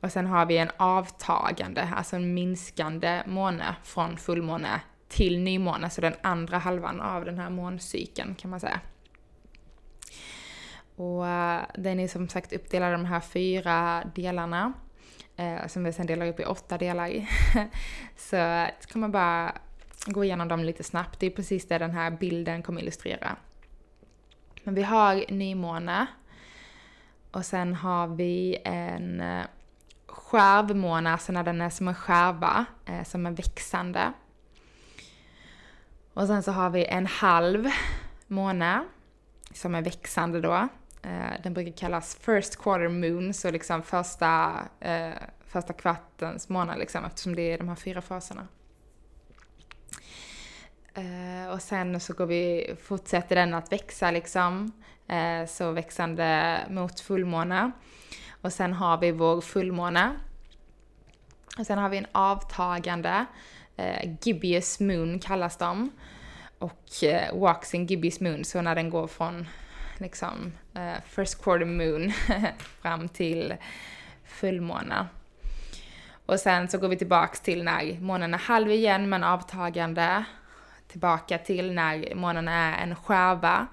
Och 0.00 0.12
sen 0.12 0.26
har 0.26 0.46
vi 0.46 0.58
en 0.58 0.70
avtagande, 0.76 1.88
alltså 1.96 2.16
en 2.16 2.34
minskande 2.34 3.22
måne 3.26 3.76
från 3.82 4.16
fullmåne 4.16 4.80
till 5.08 5.40
nymåne, 5.40 5.90
så 5.90 6.00
den 6.00 6.14
andra 6.22 6.58
halvan 6.58 7.00
av 7.00 7.24
den 7.24 7.38
här 7.38 7.50
måncykeln 7.50 8.34
kan 8.34 8.50
man 8.50 8.60
säga. 8.60 8.80
Och 10.96 11.26
eh, 11.26 11.62
den 11.74 12.00
är 12.00 12.08
som 12.08 12.28
sagt 12.28 12.52
uppdelad 12.52 12.88
i 12.88 12.92
de 12.92 13.04
här 13.04 13.20
fyra 13.20 14.04
delarna, 14.14 14.72
eh, 15.36 15.66
som 15.66 15.84
vi 15.84 15.92
sen 15.92 16.06
delar 16.06 16.26
upp 16.26 16.40
i 16.40 16.44
åtta 16.44 16.78
delar. 16.78 17.10
Eh, 18.32 18.66
så 18.80 18.86
kan 18.92 19.00
man 19.00 19.12
bara 19.12 19.52
gå 20.06 20.24
igenom 20.24 20.48
dem 20.48 20.64
lite 20.64 20.84
snabbt. 20.84 21.20
Det 21.20 21.26
är 21.26 21.30
precis 21.30 21.68
det 21.68 21.78
den 21.78 21.90
här 21.90 22.10
bilden 22.10 22.62
kommer 22.62 22.80
illustrera. 22.80 23.36
Men 24.64 24.74
vi 24.74 24.82
har 24.82 25.24
nymåne. 25.28 26.06
Och 27.30 27.44
sen 27.44 27.74
har 27.74 28.06
vi 28.06 28.58
en 28.64 29.20
eh, 29.20 29.44
skärvmåne, 30.06 31.12
alltså 31.12 31.32
när 31.32 31.42
den 31.42 31.60
är 31.60 31.70
som 31.70 31.88
en 31.88 31.94
skärva, 31.94 32.64
eh, 32.86 33.04
som 33.04 33.26
är 33.26 33.30
växande. 33.30 34.12
Och 36.14 36.26
sen 36.26 36.42
så 36.42 36.52
har 36.52 36.70
vi 36.70 36.84
en 36.84 37.06
halv 37.06 37.66
måne, 38.26 38.84
som 39.54 39.74
är 39.74 39.82
växande 39.82 40.40
då. 40.40 40.68
Eh, 41.02 41.42
den 41.42 41.54
brukar 41.54 41.72
kallas 41.72 42.16
first 42.16 42.56
quarter 42.56 42.88
moon, 42.88 43.34
så 43.34 43.50
liksom 43.50 43.82
första, 43.82 44.58
eh, 44.80 45.12
första 45.46 45.72
kvartens 45.72 46.48
månad 46.48 46.78
liksom, 46.78 47.04
eftersom 47.04 47.34
det 47.34 47.42
är 47.42 47.58
de 47.58 47.68
här 47.68 47.76
fyra 47.76 48.02
faserna. 48.02 48.48
Eh, 50.94 51.52
och 51.52 51.62
sen 51.62 52.00
så 52.00 52.12
går 52.12 52.26
vi, 52.26 52.74
fortsätter 52.82 53.36
den 53.36 53.54
att 53.54 53.72
växa 53.72 54.10
liksom, 54.10 54.72
eh, 55.08 55.46
så 55.46 55.72
växande 55.72 56.58
mot 56.70 57.00
fullmåne. 57.00 57.70
Och 58.40 58.52
sen 58.52 58.72
har 58.72 58.98
vi 58.98 59.10
vår 59.10 59.40
fullmåne. 59.40 60.12
Och 61.58 61.66
sen 61.66 61.78
har 61.78 61.88
vi 61.88 61.96
en 61.98 62.06
avtagande, 62.12 63.24
eh, 63.76 64.16
Gibeus 64.22 64.80
moon 64.80 65.18
kallas 65.18 65.56
de. 65.56 65.90
Och 66.58 67.04
eh, 67.04 67.54
in 67.72 67.86
Gibeus 67.86 68.20
moon, 68.20 68.44
så 68.44 68.62
när 68.62 68.74
den 68.74 68.90
går 68.90 69.06
från 69.06 69.48
liksom 69.98 70.52
eh, 70.74 71.02
first 71.06 71.42
quarter 71.42 71.66
moon 71.66 72.12
fram 72.82 73.08
till 73.08 73.54
fullmåne. 74.24 75.06
Och 76.26 76.40
sen 76.40 76.68
så 76.68 76.78
går 76.78 76.88
vi 76.88 76.96
tillbaks 76.96 77.40
till 77.40 77.64
när 77.64 78.00
månen 78.00 78.34
är 78.34 78.38
halv 78.38 78.70
igen 78.70 79.08
men 79.08 79.24
avtagande 79.24 80.24
tillbaka 80.90 81.38
till 81.38 81.72
när 81.72 82.14
månen 82.14 82.48
är 82.48 82.82
en 82.82 82.96
skärva, 82.96 83.66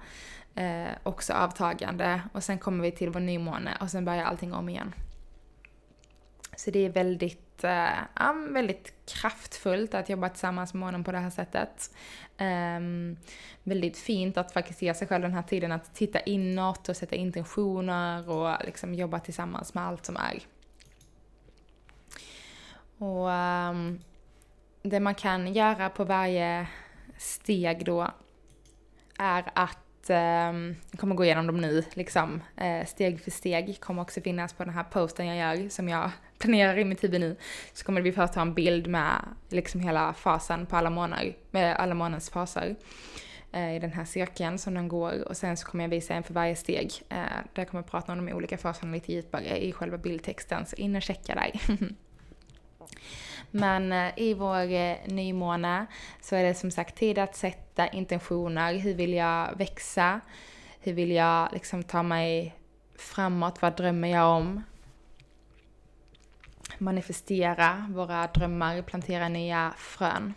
eh, 0.54 0.88
också 1.02 1.32
avtagande. 1.32 2.22
Och 2.32 2.44
sen 2.44 2.58
kommer 2.58 2.82
vi 2.82 2.90
till 2.90 3.10
vår 3.10 3.20
nymåne 3.20 3.76
och 3.80 3.90
sen 3.90 4.04
börjar 4.04 4.24
allting 4.24 4.54
om 4.54 4.68
igen. 4.68 4.94
Så 6.56 6.70
det 6.70 6.78
är 6.86 6.90
väldigt, 6.90 7.64
eh, 7.64 7.98
ja, 8.14 8.34
väldigt 8.50 8.92
kraftfullt 9.06 9.94
att 9.94 10.08
jobba 10.08 10.28
tillsammans 10.28 10.74
med 10.74 10.80
månen 10.80 11.04
på 11.04 11.12
det 11.12 11.18
här 11.18 11.30
sättet. 11.30 11.90
Um, 12.40 13.16
väldigt 13.62 13.98
fint 13.98 14.36
att 14.36 14.52
faktiskt 14.52 14.82
ge 14.82 14.94
sig 14.94 15.08
själv 15.08 15.22
den 15.22 15.34
här 15.34 15.42
tiden 15.42 15.72
att 15.72 15.94
titta 15.94 16.20
inåt 16.20 16.88
och 16.88 16.96
sätta 16.96 17.16
intentioner 17.16 18.30
och 18.30 18.64
liksom 18.64 18.94
jobba 18.94 19.18
tillsammans 19.18 19.74
med 19.74 19.84
allt 19.84 20.06
som 20.06 20.16
är. 20.16 20.42
Och 22.98 23.28
um, 23.28 24.00
det 24.82 25.00
man 25.00 25.14
kan 25.14 25.54
göra 25.54 25.90
på 25.90 26.04
varje 26.04 26.66
steg 27.18 27.84
då 27.84 28.10
är 29.18 29.44
att, 29.54 30.10
eh, 30.10 30.16
jag 30.90 30.98
kommer 30.98 31.14
gå 31.14 31.24
igenom 31.24 31.46
dem 31.46 31.60
nu, 31.60 31.84
liksom 31.92 32.42
eh, 32.56 32.86
steg 32.86 33.20
för 33.20 33.30
steg, 33.30 33.80
kommer 33.80 34.02
också 34.02 34.20
finnas 34.20 34.52
på 34.52 34.64
den 34.64 34.74
här 34.74 34.84
posten 34.84 35.26
jag 35.26 35.36
gör 35.36 35.68
som 35.68 35.88
jag 35.88 36.10
planerar 36.38 36.78
i 36.78 36.84
mitt 36.84 37.04
huvud 37.04 37.20
nu. 37.20 37.36
Så 37.72 37.84
kommer 37.84 38.00
vi 38.00 38.12
först 38.12 38.34
ha 38.34 38.42
en 38.42 38.54
bild 38.54 38.86
med 38.86 39.24
liksom 39.48 39.80
hela 39.80 40.12
fasen 40.12 40.66
på 40.66 40.76
alla 40.76 40.90
månader, 40.90 41.36
med 41.50 41.76
alla 41.76 41.94
månadens 41.94 42.30
faser 42.30 42.76
eh, 43.52 43.76
i 43.76 43.78
den 43.78 43.92
här 43.92 44.04
cirkeln 44.04 44.58
som 44.58 44.74
den 44.74 44.88
går 44.88 45.28
och 45.28 45.36
sen 45.36 45.56
så 45.56 45.66
kommer 45.66 45.84
jag 45.84 45.88
visa 45.88 46.14
en 46.14 46.22
för 46.22 46.34
varje 46.34 46.56
steg. 46.56 46.92
Eh, 47.08 47.16
där 47.16 47.62
jag 47.62 47.68
kommer 47.68 47.82
prata 47.82 48.12
om 48.12 48.26
de 48.26 48.32
olika 48.32 48.58
faserna 48.58 48.92
lite 48.92 49.12
djupare 49.12 49.64
i 49.64 49.72
själva 49.72 49.98
bildtexten, 49.98 50.66
så 50.66 50.76
in 50.76 50.96
och 50.96 51.02
checka 51.02 51.34
där. 51.34 51.60
Men 53.50 53.92
eh, 53.92 54.12
i 54.16 54.34
vår 54.34 54.72
eh, 54.72 54.96
nymåne 55.06 55.86
så 56.20 56.36
är 56.36 56.44
det 56.44 56.54
som 56.54 56.70
sagt 56.70 56.96
tid 56.96 57.18
att 57.18 57.36
sätta 57.36 57.88
intentioner. 57.88 58.74
Hur 58.74 58.94
vill 58.94 59.12
jag 59.12 59.56
växa? 59.56 60.20
Hur 60.80 60.92
vill 60.92 61.10
jag 61.10 61.48
liksom 61.52 61.82
ta 61.82 62.02
mig 62.02 62.54
framåt? 62.98 63.62
Vad 63.62 63.76
drömmer 63.76 64.08
jag 64.08 64.36
om? 64.36 64.62
Manifestera 66.78 67.86
våra 67.90 68.26
drömmar, 68.26 68.82
plantera 68.82 69.28
nya 69.28 69.74
frön. 69.76 70.34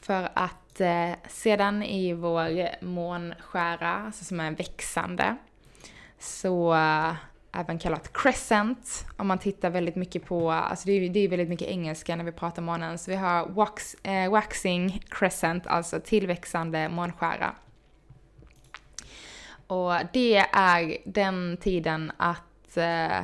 För 0.00 0.28
att 0.34 0.80
eh, 0.80 1.12
sedan 1.28 1.82
i 1.82 2.12
vår 2.12 2.84
månskära, 2.84 3.94
alltså 3.94 4.24
som 4.24 4.40
är 4.40 4.50
växande, 4.50 5.36
så 6.18 6.74
även 7.54 7.78
kallat 7.78 8.12
crescent. 8.12 9.06
Om 9.16 9.26
man 9.26 9.38
tittar 9.38 9.70
väldigt 9.70 9.96
mycket 9.96 10.24
på, 10.24 10.50
alltså 10.50 10.86
det 10.86 10.92
är, 10.92 11.08
det 11.08 11.20
är 11.20 11.28
väldigt 11.28 11.48
mycket 11.48 11.68
engelska 11.68 12.16
när 12.16 12.24
vi 12.24 12.32
pratar 12.32 12.62
månen. 12.62 12.98
Så 12.98 13.10
vi 13.10 13.16
har 13.16 13.48
wax, 13.48 13.94
eh, 13.94 14.30
waxing 14.30 15.02
crescent, 15.08 15.66
alltså 15.66 16.00
tillväxande 16.00 16.88
månskära. 16.88 17.54
Och 19.66 19.92
det 20.12 20.36
är 20.52 20.96
den 21.04 21.56
tiden 21.56 22.12
att 22.16 22.76
eh, 22.76 23.20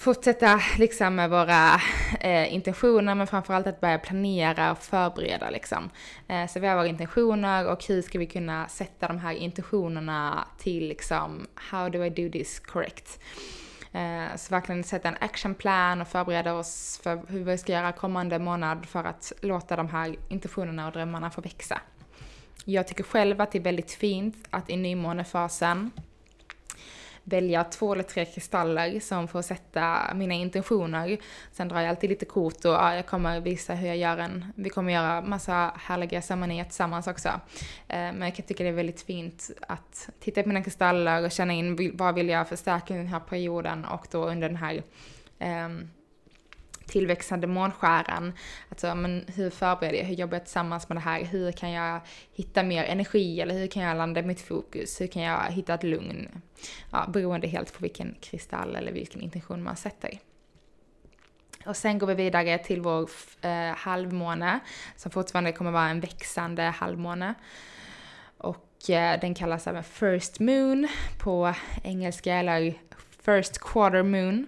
fortsätta 0.00 0.60
liksom 0.78 1.14
med 1.14 1.30
våra 1.30 1.80
eh, 2.20 2.54
intentioner 2.54 3.14
men 3.14 3.26
framförallt 3.26 3.66
att 3.66 3.80
börja 3.80 3.98
planera 3.98 4.72
och 4.72 4.78
förbereda 4.78 5.50
liksom. 5.50 5.90
Eh, 6.28 6.46
så 6.46 6.60
vi 6.60 6.66
har 6.66 6.76
våra 6.76 6.86
intentioner 6.86 7.66
och 7.66 7.84
hur 7.84 8.02
ska 8.02 8.18
vi 8.18 8.26
kunna 8.26 8.68
sätta 8.68 9.08
de 9.08 9.18
här 9.18 9.32
intentionerna 9.32 10.44
till 10.58 10.88
liksom 10.88 11.46
how 11.54 11.88
do 11.88 12.04
I 12.04 12.10
do 12.10 12.32
this 12.32 12.60
correct? 12.60 13.20
Eh, 13.92 14.36
så 14.36 14.54
verkligen 14.54 14.84
sätta 14.84 15.08
en 15.08 15.16
actionplan 15.20 16.00
och 16.00 16.08
förbereda 16.08 16.54
oss 16.54 17.00
för 17.02 17.20
hur 17.28 17.44
vi 17.44 17.58
ska 17.58 17.72
göra 17.72 17.92
kommande 17.92 18.38
månad 18.38 18.86
för 18.86 19.04
att 19.04 19.32
låta 19.40 19.76
de 19.76 19.88
här 19.88 20.16
intentionerna 20.28 20.86
och 20.86 20.92
drömmarna 20.92 21.30
få 21.30 21.40
växa. 21.40 21.80
Jag 22.64 22.88
tycker 22.88 23.04
själv 23.04 23.40
att 23.40 23.52
det 23.52 23.58
är 23.58 23.62
väldigt 23.62 23.92
fint 23.92 24.36
att 24.50 24.70
i 24.70 24.76
nymånefasen 24.76 25.90
välja 27.30 27.64
två 27.64 27.92
eller 27.92 28.02
tre 28.02 28.24
kristaller 28.24 29.00
som 29.00 29.28
får 29.28 29.42
sätta 29.42 30.14
mina 30.14 30.34
intentioner. 30.34 31.18
Sen 31.52 31.68
drar 31.68 31.80
jag 31.80 31.88
alltid 31.88 32.10
lite 32.10 32.24
kort 32.24 32.64
och 32.64 32.72
ja, 32.72 32.94
jag 32.94 33.06
kommer 33.06 33.40
visa 33.40 33.74
hur 33.74 33.88
jag 33.88 33.96
gör 33.96 34.18
en, 34.18 34.52
vi 34.56 34.70
kommer 34.70 34.92
göra 34.92 35.20
massa 35.20 35.72
härliga 35.76 36.22
ceremonier 36.22 36.64
tillsammans 36.64 37.06
också. 37.06 37.28
Eh, 37.28 37.38
men 37.88 38.20
jag 38.20 38.34
kan 38.34 38.46
tycka 38.46 38.64
det 38.64 38.70
är 38.70 38.72
väldigt 38.74 39.02
fint 39.02 39.50
att 39.60 40.08
titta 40.20 40.42
på 40.42 40.48
mina 40.48 40.62
kristaller 40.62 41.24
och 41.24 41.30
känna 41.30 41.52
in 41.52 41.96
vad 41.96 42.14
vill 42.14 42.28
jag 42.28 42.48
förstärka 42.48 42.94
den 42.94 43.06
här 43.06 43.20
perioden 43.20 43.84
och 43.84 44.06
då 44.10 44.24
under 44.24 44.48
den 44.48 44.56
här 44.56 44.82
um, 45.64 45.90
tillväxande 46.90 47.46
månskäran. 47.46 48.32
Alltså, 48.68 48.94
men 48.94 49.24
hur 49.34 49.50
förbereder 49.50 49.98
jag? 49.98 50.04
Hur 50.04 50.14
jobbar 50.14 50.34
jag 50.34 50.44
tillsammans 50.44 50.88
med 50.88 50.96
det 50.96 51.00
här? 51.00 51.24
Hur 51.24 51.52
kan 51.52 51.70
jag 51.70 52.00
hitta 52.32 52.62
mer 52.62 52.84
energi? 52.84 53.40
Eller 53.40 53.54
hur 53.54 53.66
kan 53.66 53.82
jag 53.82 53.96
landa 53.96 54.22
mitt 54.22 54.40
fokus? 54.40 55.00
Hur 55.00 55.06
kan 55.06 55.22
jag 55.22 55.50
hitta 55.50 55.74
ett 55.74 55.82
lugn? 55.82 56.42
Ja, 56.92 57.06
beroende 57.08 57.46
helt 57.48 57.72
på 57.72 57.82
vilken 57.82 58.16
kristall 58.20 58.76
eller 58.76 58.92
vilken 58.92 59.20
intention 59.20 59.62
man 59.62 59.76
sätter. 59.76 60.18
Och 61.66 61.76
sen 61.76 61.98
går 61.98 62.06
vi 62.06 62.14
vidare 62.14 62.58
till 62.58 62.80
vår 62.80 63.10
eh, 63.40 63.76
halvmåne, 63.76 64.60
som 64.96 65.10
fortfarande 65.10 65.52
kommer 65.52 65.70
vara 65.70 65.88
en 65.88 66.00
växande 66.00 66.62
halvmåne. 66.62 67.34
Och 68.36 68.90
eh, 68.90 69.20
den 69.20 69.34
kallas 69.34 69.66
även 69.66 69.84
First 69.84 70.40
Moon 70.40 70.88
på 71.18 71.54
engelska, 71.82 72.34
eller 72.34 72.74
First 73.22 73.58
Quarter 73.58 74.02
Moon. 74.02 74.46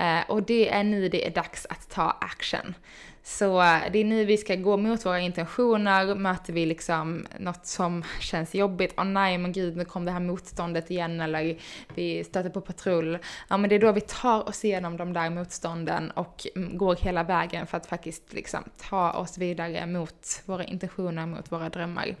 Eh, 0.00 0.30
och 0.30 0.42
det 0.42 0.68
är 0.68 0.84
nu 0.84 1.08
det 1.08 1.26
är 1.26 1.30
dags 1.30 1.66
att 1.70 1.90
ta 1.90 2.10
action. 2.20 2.74
Så 3.22 3.60
eh, 3.62 3.80
det 3.92 3.98
är 3.98 4.04
nu 4.04 4.24
vi 4.24 4.36
ska 4.36 4.54
gå 4.54 4.76
mot 4.76 5.06
våra 5.06 5.20
intentioner, 5.20 6.14
möter 6.14 6.52
vi 6.52 6.66
liksom 6.66 7.26
något 7.38 7.66
som 7.66 8.04
känns 8.20 8.54
jobbigt, 8.54 8.94
åh 8.96 9.04
oh, 9.04 9.08
nej 9.08 9.38
men 9.38 9.52
gud 9.52 9.76
nu 9.76 9.84
kom 9.84 10.04
det 10.04 10.12
här 10.12 10.20
motståndet 10.20 10.90
igen 10.90 11.20
eller 11.20 11.58
vi 11.94 12.24
stöter 12.24 12.50
på 12.50 12.60
patrull. 12.60 13.18
Ja 13.48 13.56
men 13.56 13.70
det 13.70 13.76
är 13.76 13.80
då 13.80 13.92
vi 13.92 14.00
tar 14.00 14.48
oss 14.48 14.64
igenom 14.64 14.96
de 14.96 15.12
där 15.12 15.30
motstånden 15.30 16.10
och 16.10 16.46
mm, 16.56 16.78
går 16.78 16.96
hela 16.96 17.22
vägen 17.22 17.66
för 17.66 17.76
att 17.76 17.86
faktiskt 17.86 18.32
liksom 18.32 18.64
ta 18.76 19.12
oss 19.12 19.38
vidare 19.38 19.86
mot 19.86 20.42
våra 20.44 20.64
intentioner, 20.64 21.26
mot 21.26 21.52
våra 21.52 21.68
drömmar. 21.68 22.16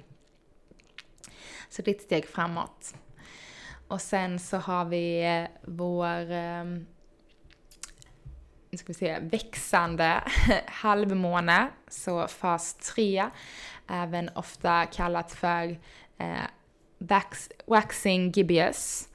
Så 1.68 1.82
det 1.82 1.90
är 1.90 1.94
ett 1.94 2.02
steg 2.02 2.26
framåt. 2.26 2.94
Och 3.88 4.00
sen 4.00 4.38
så 4.38 4.56
har 4.56 4.84
vi 4.84 5.24
eh, 5.24 5.44
vår 5.62 6.30
ehm, 6.30 6.86
nu 8.70 8.78
ska 8.78 8.86
vi 8.86 8.94
se, 8.94 9.18
växande 9.20 10.22
halvmåne, 10.66 11.68
så 11.88 12.28
fas 12.28 12.74
3, 12.74 13.26
även 13.88 14.28
ofta 14.34 14.86
kallat 14.86 15.32
för 15.32 15.78
eh, 16.18 16.46
wax, 16.98 17.48
waxing 17.66 18.30
gibbous. 18.30 19.08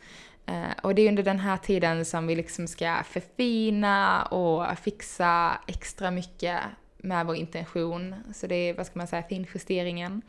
Eh, 0.46 0.72
och 0.84 0.96
det 0.96 1.02
är 1.02 1.10
under 1.10 1.24
den 1.24 1.40
här 1.40 1.58
tiden 1.58 2.06
som 2.06 2.28
vi 2.28 2.36
liksom 2.36 2.68
ska 2.68 3.04
förfina 3.04 4.24
och 4.24 4.78
fixa 4.78 5.60
extra 5.68 6.12
mycket 6.12 6.60
med 6.98 7.26
vår 7.26 7.36
intention. 7.36 8.16
Så 8.34 8.48
det 8.48 8.56
är, 8.56 8.74
vad 8.74 8.86
ska 8.86 9.00
man 9.00 9.08
säga, 9.08 9.24
finjusteringen. 9.24 10.22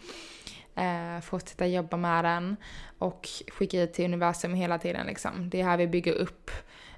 Eh, 0.74 1.20
fortsätta 1.20 1.66
jobba 1.66 1.96
med 1.96 2.24
den 2.24 2.56
och 2.98 3.28
skicka 3.48 3.82
ut 3.82 3.92
till 3.92 4.04
universum 4.04 4.54
hela 4.54 4.78
tiden 4.78 5.06
liksom. 5.06 5.50
Det 5.50 5.60
är 5.60 5.64
här 5.64 5.76
vi 5.76 5.86
bygger 5.86 6.12
upp 6.12 6.50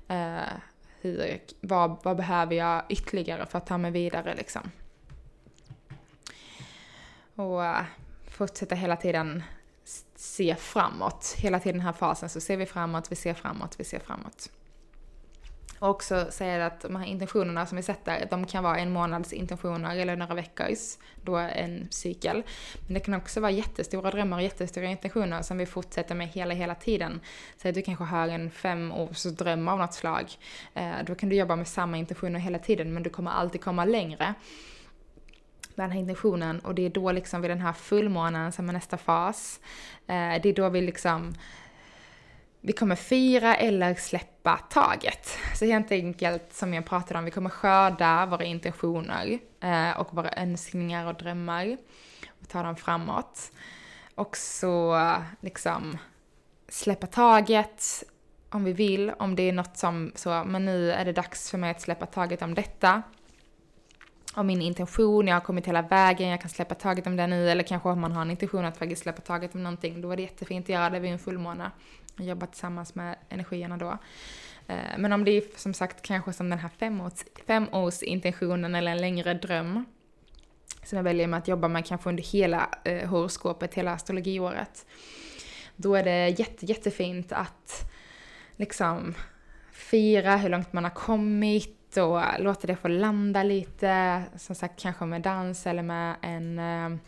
eh, 0.09 0.53
hur, 1.01 1.41
vad, 1.61 1.99
vad 2.03 2.17
behöver 2.17 2.55
jag 2.57 2.83
ytterligare 2.89 3.47
för 3.47 3.59
att 3.59 3.67
ta 3.67 3.79
mig 3.79 3.91
vidare 3.91 4.35
liksom. 4.35 4.71
Och 7.35 7.65
eh, 7.65 7.85
fortsätta 8.27 8.75
hela 8.75 8.97
tiden 8.97 9.43
se 10.17 10.55
framåt. 10.55 11.35
Hela 11.39 11.61
tiden 11.61 11.77
den 11.77 11.87
här 11.87 11.93
fasen 11.93 12.29
så 12.29 12.41
ser 12.41 12.57
vi 12.57 12.67
framåt, 12.67 13.13
vi 13.13 13.17
ser 13.17 13.35
framåt, 13.35 13.81
vi 13.81 13.85
ser 13.85 13.99
framåt. 13.99 14.51
Och 15.79 15.89
också 15.89 16.27
säger 16.31 16.61
att 16.61 16.81
de 16.81 16.97
här 16.97 17.07
intentionerna 17.07 17.67
som 17.67 17.77
vi 17.77 17.83
sätter, 17.83 18.27
de 18.31 18.47
kan 18.47 18.65
vara 18.65 18.79
en 18.79 18.93
månads 18.93 19.33
intentioner 19.33 19.97
eller 19.97 20.17
några 20.17 20.35
veckors, 20.35 20.99
då 21.25 21.37
en 21.37 21.89
cykel. 21.91 22.43
Men 22.87 22.95
det 22.95 23.01
kan 23.01 23.15
också 23.15 23.41
vara 23.41 23.51
jättestora 23.51 24.11
drömmar 24.11 24.37
och 24.37 24.43
jättestora 24.43 24.87
intentioner 24.87 25.43
som 25.43 25.59
vi 25.59 25.67
fortsätter 25.67 26.15
med 26.15 26.29
hela, 26.29 26.55
hela 26.55 26.75
tiden. 26.75 27.21
Säg 27.57 27.69
att 27.69 27.75
du 27.75 27.83
kanske 27.83 28.05
har 28.05 28.29
en 28.29 28.51
femårsdröm 28.51 29.69
av 29.69 29.79
något 29.79 29.95
slag. 29.95 30.33
Eh, 30.75 30.93
då 31.07 31.15
kan 31.15 31.29
du 31.29 31.37
jobba 31.37 31.57
med 31.57 31.69
samma 31.69 31.97
intentioner 31.97 32.41
hela 32.41 32.59
tiden, 32.59 32.95
men 32.95 33.03
du 33.03 33.11
kommer 33.11 33.31
alltid 33.31 33.61
komma 33.61 33.85
längre 33.85 34.35
den 35.83 35.91
här 35.91 35.99
intentionen 35.99 36.61
och 36.61 36.75
det 36.75 36.87
är 36.87 36.91
då 36.91 37.13
liksom 37.13 37.41
vid 37.41 37.51
den 37.51 37.61
här 37.61 37.73
fullmånen 37.73 38.53
som 38.53 38.69
är 38.69 38.73
nästa 38.73 38.97
fas. 38.97 39.61
Eh, 40.07 40.43
det 40.43 40.49
är 40.49 40.55
då 40.55 40.69
vi 40.69 40.81
liksom 40.81 41.35
vi 42.61 42.73
kommer 42.73 42.97
fira 42.97 43.55
eller 43.55 43.95
släppa 43.95 44.57
taget. 44.57 45.39
Så 45.55 45.65
helt 45.65 45.93
enkelt 45.93 46.53
som 46.53 46.75
jag 46.75 46.87
pratade 46.87 47.19
om, 47.19 47.25
vi 47.25 47.31
kommer 47.31 47.51
skörda 47.51 48.27
våra 48.27 48.45
intentioner 48.45 49.39
eh, 49.61 50.01
och 50.01 50.15
våra 50.15 50.31
önskningar 50.33 51.07
och 51.07 51.15
drömmar 51.15 51.77
och 52.41 52.49
ta 52.49 52.63
dem 52.63 52.77
framåt. 52.77 53.53
Och 54.15 54.37
så 54.37 55.13
liksom 55.41 55.99
släppa 56.69 57.07
taget 57.07 58.05
om 58.51 58.65
vi 58.65 58.73
vill, 58.73 59.13
om 59.19 59.37
det 59.37 59.43
är 59.43 59.53
något 59.53 59.77
som 59.77 60.13
så, 60.15 60.45
men 60.45 60.65
nu 60.65 60.93
är 60.93 61.05
det 61.05 61.13
dags 61.13 61.51
för 61.51 61.59
mig 61.59 61.71
att 61.71 61.81
släppa 61.81 62.07
taget 62.07 62.43
om 62.43 62.55
detta. 62.55 63.03
Om 64.35 64.47
min 64.47 64.63
intention, 64.63 65.27
jag 65.27 65.37
har 65.37 65.41
kommit 65.41 65.67
hela 65.67 65.83
vägen, 65.83 66.29
jag 66.29 66.41
kan 66.41 66.51
släppa 66.51 66.75
taget 66.75 67.07
om 67.07 67.17
det 67.17 67.27
nu, 67.27 67.51
eller 67.51 67.63
kanske 67.63 67.89
om 67.89 68.01
man 68.01 68.13
har 68.13 68.23
en 68.23 68.31
intention 68.31 68.65
att 68.65 68.77
faktiskt 68.77 69.03
släppa 69.03 69.21
taget 69.21 69.55
om 69.55 69.63
någonting, 69.63 70.01
då 70.01 70.11
är 70.11 70.17
det 70.17 70.23
jättefint 70.23 70.65
att 70.65 70.69
göra 70.69 70.91
det 70.91 71.01
vid 71.01 71.13
en 71.13 71.19
fullmåne 71.19 71.71
jobba 72.27 72.47
tillsammans 72.47 72.95
med 72.95 73.17
energierna 73.29 73.77
då. 73.77 73.99
Eh, 74.67 74.99
men 74.99 75.13
om 75.13 75.25
det 75.25 75.31
är 75.31 75.43
som 75.57 75.75
sagt 75.75 76.03
kanske 76.03 76.33
som 76.33 76.51
den 76.51 76.59
här 76.59 76.69
femårs, 76.69 77.25
femårsintentionen 77.47 78.75
eller 78.75 78.93
en 78.93 79.01
längre 79.01 79.35
dröm 79.35 79.85
som 80.85 80.97
jag 80.97 81.03
väljer 81.03 81.27
med 81.27 81.39
att 81.39 81.49
jobba 81.49 81.69
med 81.69 81.87
kanske 81.87 82.09
under 82.09 82.23
hela 82.23 82.69
eh, 82.85 83.09
horoskopet, 83.09 83.75
hela 83.75 83.93
astrologiåret. 83.93 84.87
Då 85.77 85.95
är 85.95 86.05
det 86.05 86.29
jätte, 86.29 86.67
jättefint 86.67 87.33
att 87.33 87.93
liksom 88.57 89.15
fira 89.73 90.37
hur 90.37 90.49
långt 90.49 90.73
man 90.73 90.85
har 90.85 90.91
kommit 90.91 91.97
och 91.97 92.23
låta 92.39 92.67
det 92.67 92.77
få 92.77 92.89
landa 92.89 93.43
lite. 93.43 94.23
Som 94.37 94.55
sagt 94.55 94.81
kanske 94.81 95.05
med 95.05 95.23
dans 95.23 95.67
eller 95.67 95.83
med 95.83 96.17
en 96.23 96.59
eh, 96.59 96.99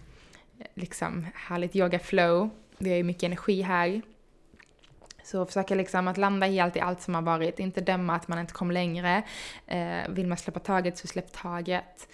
liksom 0.74 1.26
härligt 1.34 1.76
yoga 1.76 1.98
flow. 1.98 2.50
Vi 2.78 2.90
har 2.90 2.96
ju 2.96 3.02
mycket 3.02 3.22
energi 3.22 3.62
här. 3.62 4.02
Så 5.30 5.46
försöka 5.46 5.74
liksom 5.74 6.08
att 6.08 6.16
landa 6.16 6.46
helt 6.46 6.76
i 6.76 6.80
allt 6.80 7.00
som 7.00 7.14
har 7.14 7.22
varit, 7.22 7.58
inte 7.58 7.80
döma 7.80 8.14
att 8.14 8.28
man 8.28 8.38
inte 8.38 8.52
kom 8.52 8.70
längre. 8.70 9.22
Eh, 9.66 10.08
vill 10.08 10.26
man 10.26 10.38
släppa 10.38 10.60
taget 10.60 10.98
så 10.98 11.06
släpp 11.06 11.32
taget. 11.32 12.08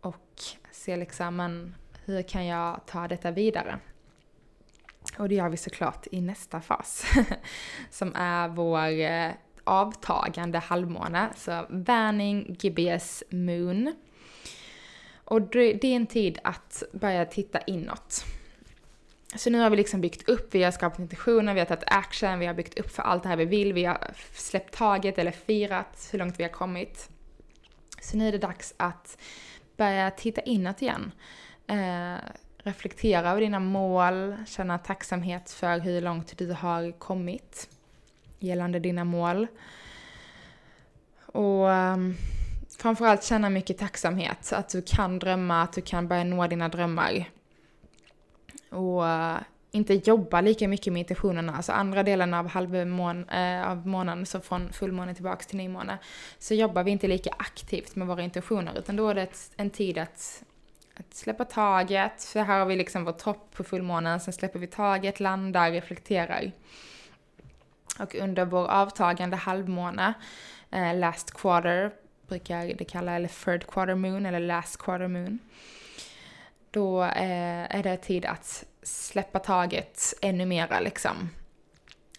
Och 0.00 0.42
se 0.70 0.96
liksom, 0.96 1.36
men 1.36 1.74
hur 2.04 2.22
kan 2.22 2.46
jag 2.46 2.80
ta 2.86 3.08
detta 3.08 3.30
vidare? 3.30 3.78
Och 5.18 5.28
det 5.28 5.34
gör 5.34 5.48
vi 5.48 5.56
såklart 5.56 6.06
i 6.10 6.20
nästa 6.20 6.60
fas, 6.60 7.04
som 7.90 8.14
är 8.14 8.48
vår 8.48 9.00
eh, 9.00 9.30
avtagande 9.64 10.58
halvmåne, 10.58 11.28
så 11.36 11.66
Värning 11.68 12.56
GBS, 12.58 13.22
Moon. 13.30 13.94
Och 15.24 15.42
det 15.42 15.84
är 15.84 15.96
en 15.96 16.06
tid 16.06 16.38
att 16.44 16.82
börja 16.92 17.24
titta 17.24 17.60
inåt. 17.60 18.24
Så 19.34 19.50
nu 19.50 19.58
har 19.58 19.70
vi 19.70 19.76
liksom 19.76 20.00
byggt 20.00 20.28
upp, 20.28 20.54
vi 20.54 20.62
har 20.62 20.70
skapat 20.70 20.98
intentioner, 20.98 21.54
vi 21.54 21.60
har 21.60 21.66
tagit 21.66 21.84
action, 21.86 22.38
vi 22.38 22.46
har 22.46 22.54
byggt 22.54 22.78
upp 22.78 22.90
för 22.90 23.02
allt 23.02 23.22
det 23.22 23.28
här 23.28 23.36
vi 23.36 23.44
vill, 23.44 23.72
vi 23.72 23.84
har 23.84 24.14
släppt 24.32 24.74
taget 24.74 25.18
eller 25.18 25.30
firat 25.30 26.08
hur 26.12 26.18
långt 26.18 26.38
vi 26.40 26.42
har 26.42 26.50
kommit. 26.50 27.10
Så 28.00 28.16
nu 28.16 28.28
är 28.28 28.32
det 28.32 28.38
dags 28.38 28.74
att 28.76 29.18
börja 29.76 30.10
titta 30.10 30.40
inåt 30.40 30.82
igen. 30.82 31.12
Eh, 31.66 32.16
reflektera 32.58 33.30
över 33.30 33.40
dina 33.40 33.60
mål, 33.60 34.36
känna 34.46 34.78
tacksamhet 34.78 35.50
för 35.50 35.78
hur 35.78 36.00
långt 36.00 36.38
du 36.38 36.52
har 36.52 36.98
kommit 36.98 37.68
gällande 38.38 38.78
dina 38.78 39.04
mål. 39.04 39.46
Och 41.26 41.66
um, 41.66 42.16
framförallt 42.78 43.24
känna 43.24 43.50
mycket 43.50 43.78
tacksamhet, 43.78 44.52
att 44.52 44.68
du 44.68 44.82
kan 44.82 45.18
drömma, 45.18 45.62
att 45.62 45.72
du 45.72 45.80
kan 45.80 46.08
börja 46.08 46.24
nå 46.24 46.46
dina 46.46 46.68
drömmar 46.68 47.30
och 48.72 49.08
eh, 49.08 49.38
inte 49.70 49.94
jobba 49.94 50.40
lika 50.40 50.68
mycket 50.68 50.92
med 50.92 51.00
intentionerna. 51.00 51.56
Alltså 51.56 51.72
andra 51.72 52.02
delen 52.02 52.34
av 52.34 52.48
halvmån, 52.48 53.28
eh, 53.28 53.70
av 53.70 53.86
månaden, 53.86 54.26
så 54.26 54.40
från 54.40 54.72
fullmåne 54.72 55.14
tillbaks 55.14 55.46
till 55.46 55.56
nymåne, 55.56 55.98
så 56.38 56.54
jobbar 56.54 56.82
vi 56.82 56.90
inte 56.90 57.08
lika 57.08 57.30
aktivt 57.38 57.96
med 57.96 58.06
våra 58.06 58.22
intentioner, 58.22 58.78
utan 58.78 58.96
då 58.96 59.08
är 59.08 59.14
det 59.14 59.22
ett, 59.22 59.50
en 59.56 59.70
tid 59.70 59.98
att, 59.98 60.42
att 60.94 61.14
släppa 61.14 61.44
taget. 61.44 62.24
För 62.24 62.40
här 62.40 62.58
har 62.58 62.66
vi 62.66 62.76
liksom 62.76 63.04
vår 63.04 63.12
topp 63.12 63.48
på 63.52 63.64
fullmånen, 63.64 64.20
sen 64.20 64.32
släpper 64.32 64.58
vi 64.58 64.66
taget, 64.66 65.20
landar, 65.20 65.70
reflekterar. 65.70 66.52
Och 67.98 68.14
under 68.14 68.44
vår 68.44 68.66
avtagande 68.66 69.36
halvmåne, 69.36 70.14
eh, 70.70 70.94
last 70.94 71.32
quarter, 71.34 71.90
brukar 72.28 72.74
det 72.78 72.84
kalla, 72.84 73.12
eller 73.12 73.28
third 73.44 73.66
quarter 73.66 73.94
moon, 73.94 74.26
eller 74.26 74.40
last 74.40 74.76
quarter 74.76 75.08
moon, 75.08 75.38
då 76.72 77.02
eh, 77.02 77.76
är 77.76 77.82
det 77.82 77.96
tid 77.96 78.24
att 78.24 78.64
släppa 78.82 79.38
taget 79.38 80.14
ännu 80.22 80.46
mera 80.46 80.80
liksom. 80.80 81.30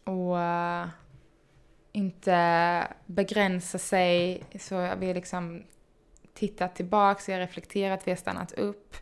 Och 0.03 0.35
uh, 0.35 0.87
inte 1.91 2.87
begränsa 3.05 3.77
sig, 3.77 4.43
så 4.59 4.75
vi 4.99 5.07
har 5.07 5.13
liksom 5.13 5.63
tittat 6.33 6.75
tillbaks, 6.75 7.29
vi 7.29 7.33
har 7.33 7.39
reflekterat, 7.39 8.07
vi 8.07 8.11
har 8.11 8.15
stannat 8.15 8.51
upp. 8.51 8.95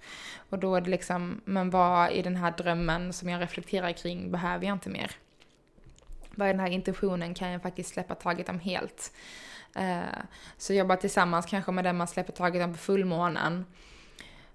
Och 0.50 0.60
då 0.60 0.76
är 0.76 0.82
det 0.82 0.90
liksom, 0.90 1.42
men 1.46 1.70
vad 1.70 2.12
i 2.12 2.22
den 2.22 2.36
här 2.36 2.52
drömmen 2.52 3.14
som 3.14 3.30
jag 3.30 3.42
reflekterar 3.42 3.92
kring 3.92 4.32
behöver 4.32 4.66
jag 4.66 4.76
inte 4.76 4.90
mer? 4.90 5.12
Vad 6.36 6.50
i 6.50 6.52
den 6.52 6.60
här 6.60 6.70
intentionen 6.70 7.34
kan 7.34 7.52
jag 7.52 7.62
faktiskt 7.62 7.94
släppa 7.94 8.16
taget 8.16 8.50
om 8.50 8.60
helt? 8.60 9.14
Eh, 9.76 10.22
så 10.58 10.74
jobba 10.74 10.96
tillsammans 10.96 11.46
kanske 11.46 11.72
med 11.72 11.84
den 11.84 11.98
man 11.98 12.08
släpper 12.08 12.34
taget 12.34 12.64
om 12.64 12.74
på 12.74 12.80
fullmånen. 12.80 13.66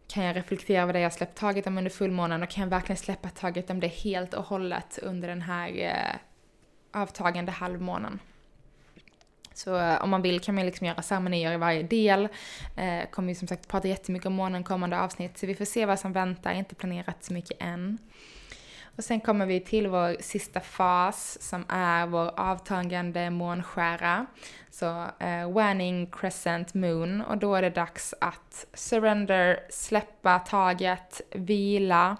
Kan 0.08 0.24
jag 0.24 0.36
reflektera 0.36 0.82
över 0.82 0.92
det 0.92 1.00
jag 1.00 1.12
släppt 1.12 1.38
taget 1.38 1.66
om 1.66 1.78
under 1.78 1.90
fullmånen 1.90 2.42
och 2.42 2.50
kan 2.50 2.62
jag 2.62 2.70
verkligen 2.70 2.96
släppa 2.96 3.28
taget 3.28 3.70
om 3.70 3.80
det 3.80 3.86
helt 3.86 4.34
och 4.34 4.44
hållet 4.44 4.98
under 5.02 5.28
den 5.28 5.42
här 5.42 5.68
eh, 5.78 7.00
avtagande 7.00 7.52
halvmånen. 7.52 8.18
Så 9.54 9.78
eh, 9.78 10.02
om 10.02 10.10
man 10.10 10.22
vill 10.22 10.40
kan 10.40 10.54
man 10.54 10.66
liksom 10.66 10.86
göra 10.86 11.02
ceremonier 11.02 11.52
i 11.52 11.56
varje 11.56 11.82
del. 11.82 12.28
Eh, 12.76 13.10
kommer 13.10 13.28
ju 13.28 13.34
som 13.34 13.48
sagt 13.48 13.68
prata 13.68 13.88
jättemycket 13.88 14.26
om 14.26 14.32
månen 14.32 14.64
kommande 14.64 15.00
avsnitt, 15.00 15.38
så 15.38 15.46
vi 15.46 15.54
får 15.54 15.64
se 15.64 15.86
vad 15.86 16.00
som 16.00 16.12
väntar, 16.12 16.52
inte 16.52 16.74
planerat 16.74 17.24
så 17.24 17.32
mycket 17.32 17.62
än. 17.62 17.98
Och 18.96 19.04
sen 19.04 19.20
kommer 19.20 19.46
vi 19.46 19.60
till 19.60 19.88
vår 19.88 20.22
sista 20.22 20.60
fas 20.60 21.38
som 21.40 21.64
är 21.68 22.06
vår 22.06 22.40
avtagande 22.40 23.30
månskära. 23.30 24.26
Så 24.70 25.04
eh, 25.18 25.52
waning 25.52 26.06
crescent 26.06 26.74
moon 26.74 27.20
och 27.20 27.38
då 27.38 27.54
är 27.54 27.62
det 27.62 27.70
dags 27.70 28.14
att 28.20 28.66
surrender, 28.74 29.60
släppa 29.70 30.38
taget, 30.38 31.20
vila. 31.30 32.16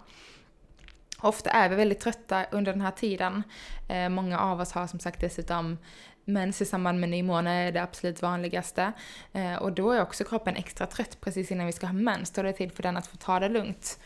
Ofta 1.21 1.51
är 1.51 1.69
vi 1.69 1.77
väldigt 1.77 2.01
trötta 2.01 2.45
under 2.51 2.73
den 2.73 2.81
här 2.81 2.91
tiden. 2.91 3.43
Eh, 3.89 4.09
många 4.09 4.41
av 4.41 4.61
oss 4.61 4.73
har 4.73 4.87
som 4.87 5.01
sagt 5.01 5.21
dessutom 5.21 5.79
mens 6.25 6.63
i 6.63 6.65
samband 6.65 7.01
med 7.01 7.09
nymåne 7.09 7.69
är 7.69 7.73
det 7.73 7.83
absolut 7.83 8.23
vanligaste. 8.23 8.93
Eh, 9.33 9.55
och 9.55 9.73
då 9.73 9.91
är 9.91 10.03
också 10.03 10.25
kroppen 10.25 10.57
extra 10.57 10.87
trött 10.87 11.21
precis 11.21 11.51
innan 11.51 11.67
vi 11.67 11.73
ska 11.73 11.87
ha 11.87 11.93
mens. 11.93 12.31
Då 12.31 12.41
är 12.41 12.45
det 12.45 12.53
tid 12.53 12.73
för 12.73 12.83
den 12.83 12.97
att 12.97 13.07
få 13.07 13.17
ta 13.17 13.41
det 13.41 13.49
lugnt. 13.49 13.99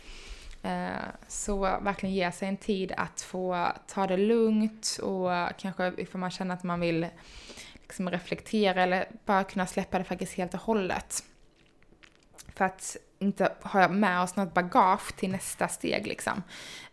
Eh, 0.62 1.09
så 1.29 1.61
verkligen 1.61 2.14
ge 2.14 2.33
sig 2.33 2.49
en 2.49 2.57
tid 2.57 2.92
att 2.96 3.20
få 3.20 3.68
ta 3.87 4.07
det 4.07 4.16
lugnt 4.16 4.99
och 5.03 5.31
kanske 5.59 5.92
ifall 5.96 6.20
man 6.20 6.31
känner 6.31 6.55
att 6.55 6.62
man 6.62 6.81
vill 6.81 7.07
liksom 7.75 8.11
reflektera 8.11 8.83
eller 8.83 9.09
bara 9.25 9.44
kunna 9.44 9.66
släppa 9.66 9.99
det 9.99 10.05
faktiskt 10.05 10.33
helt 10.33 10.55
och 10.55 10.61
hållet. 10.61 11.25
För 12.55 12.64
att 12.64 12.96
inte 13.18 13.53
ha 13.62 13.88
med 13.88 14.23
oss 14.23 14.37
något 14.37 14.55
bagage 14.55 15.16
till 15.16 15.31
nästa 15.31 15.68
steg 15.68 16.07
liksom. 16.07 16.42